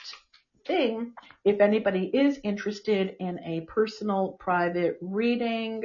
thing, 0.67 1.13
if 1.45 1.61
anybody 1.61 2.07
is 2.07 2.39
interested 2.43 3.17
in 3.21 3.39
a 3.41 3.63
personal 3.63 4.37
private 4.41 4.99
reading, 5.01 5.85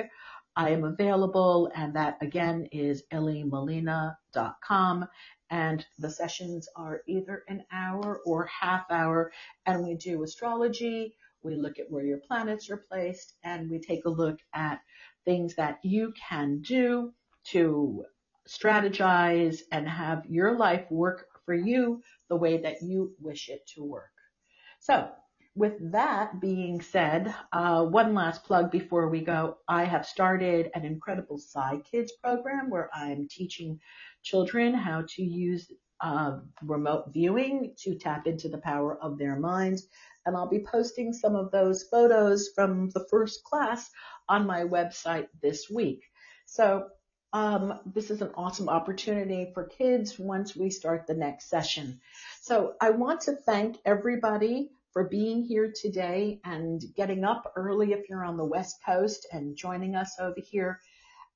I 0.56 0.72
am 0.72 0.84
available, 0.84 1.72
and 1.76 1.96
that 1.96 2.18
again 2.22 2.68
is 2.72 3.04
elliemolina.com. 3.12 5.08
And 5.52 5.86
the 5.98 6.10
sessions 6.10 6.70
are 6.76 7.02
either 7.08 7.44
an 7.48 7.64
hour 7.72 8.22
or 8.26 8.46
half 8.46 8.86
hour, 8.92 9.32
and 9.66 9.84
we 9.84 9.96
do 9.96 10.24
astrology. 10.24 11.16
We 11.44 11.56
look 11.56 11.80
at 11.80 11.90
where 11.90 12.06
your 12.06 12.20
planets 12.20 12.70
are 12.70 12.84
placed, 12.90 13.36
and 13.44 13.70
we 13.70 13.80
take 13.80 14.06
a 14.06 14.10
look 14.10 14.40
at 14.54 14.82
things 15.26 15.56
that 15.56 15.80
you 15.84 16.14
can 16.30 16.62
do 16.62 17.14
to 17.52 18.06
strategize 18.48 19.60
and 19.72 19.88
have 19.88 20.26
your 20.26 20.58
life 20.58 20.86
work 20.90 21.28
for 21.46 21.54
you 21.54 22.02
the 22.30 22.36
way 22.36 22.58
that 22.58 22.82
you 22.82 23.14
wish 23.20 23.50
it 23.50 23.66
to 23.76 23.84
work. 23.84 24.12
So 24.80 25.10
with 25.56 25.92
that 25.92 26.40
being 26.40 26.82
said, 26.82 27.34
uh, 27.52 27.84
one 27.84 28.14
last 28.14 28.44
plug 28.44 28.72
before 28.72 29.10
we 29.10 29.22
go. 29.22 29.58
I 29.68 29.84
have 29.84 30.06
started 30.06 30.72
an 30.74 30.86
incredible 30.86 31.38
Psy 31.38 31.80
Kids 31.92 32.14
program 32.24 32.70
where 32.70 32.90
I'm 32.94 33.28
teaching 33.30 33.80
children 34.24 34.74
how 34.74 35.04
to 35.16 35.24
use 35.24 35.72
uh, 36.02 36.38
remote 36.64 37.12
viewing 37.12 37.74
to 37.80 37.96
tap 37.96 38.26
into 38.26 38.48
the 38.48 38.60
power 38.60 38.98
of 39.04 39.18
their 39.18 39.38
minds. 39.38 39.88
And 40.30 40.38
I'll 40.38 40.48
be 40.48 40.64
posting 40.64 41.12
some 41.12 41.36
of 41.36 41.50
those 41.50 41.86
photos 41.90 42.50
from 42.54 42.92
the 42.92 43.04
first 43.10 43.44
class 43.44 43.90
on 44.30 44.46
my 44.46 44.62
website 44.62 45.26
this 45.42 45.68
week. 45.72 46.04
So 46.46 46.86
um, 47.34 47.80
this 47.96 48.12
is 48.12 48.22
an 48.22 48.30
awesome 48.36 48.70
opportunity 48.70 49.50
for 49.56 49.64
kids 49.66 50.20
once 50.20 50.56
we 50.56 50.70
start 50.70 51.08
the 51.08 51.16
next 51.16 51.50
session. 51.50 52.00
So 52.42 52.76
I 52.80 52.92
want 52.92 53.22
to 53.22 53.38
thank 53.38 53.78
everybody 53.86 54.70
for 54.94 55.10
being 55.10 55.42
here 55.42 55.74
today 55.76 56.40
and 56.44 56.80
getting 56.96 57.24
up 57.24 57.52
early 57.56 57.94
if 57.94 58.08
you're 58.08 58.24
on 58.24 58.38
the 58.38 58.46
West 58.46 58.76
Coast 58.86 59.26
and 59.32 59.58
joining 59.58 59.96
us 59.96 60.16
over 60.20 60.40
here. 60.52 60.80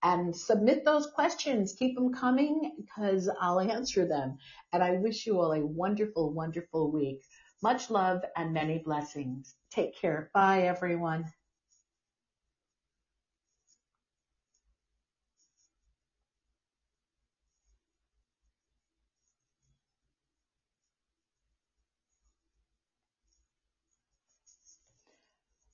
And 0.03 0.36
submit 0.36 0.86
those 0.86 1.08
questions. 1.08 1.73
Keep 1.79 1.95
them 1.95 2.13
coming 2.13 2.75
because 2.77 3.27
I'll 3.41 3.60
answer 3.60 4.08
them. 4.08 4.38
And 4.71 4.84
I 4.84 4.97
wish 4.97 5.25
you 5.25 5.39
all 5.39 5.53
a 5.53 5.65
wonderful, 5.65 6.32
wonderful 6.32 6.91
week. 6.91 7.23
Much 7.63 7.91
love 7.91 8.23
and 8.38 8.54
many 8.54 8.80
blessings. 8.80 9.56
Take 9.71 9.97
care. 9.97 10.32
Bye, 10.36 10.63
everyone. 10.63 11.26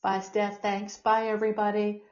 Bye, 0.04 0.22
Steph. 0.22 0.62
Thanks. 0.62 0.98
Bye, 0.98 1.28
everybody. 1.28 2.04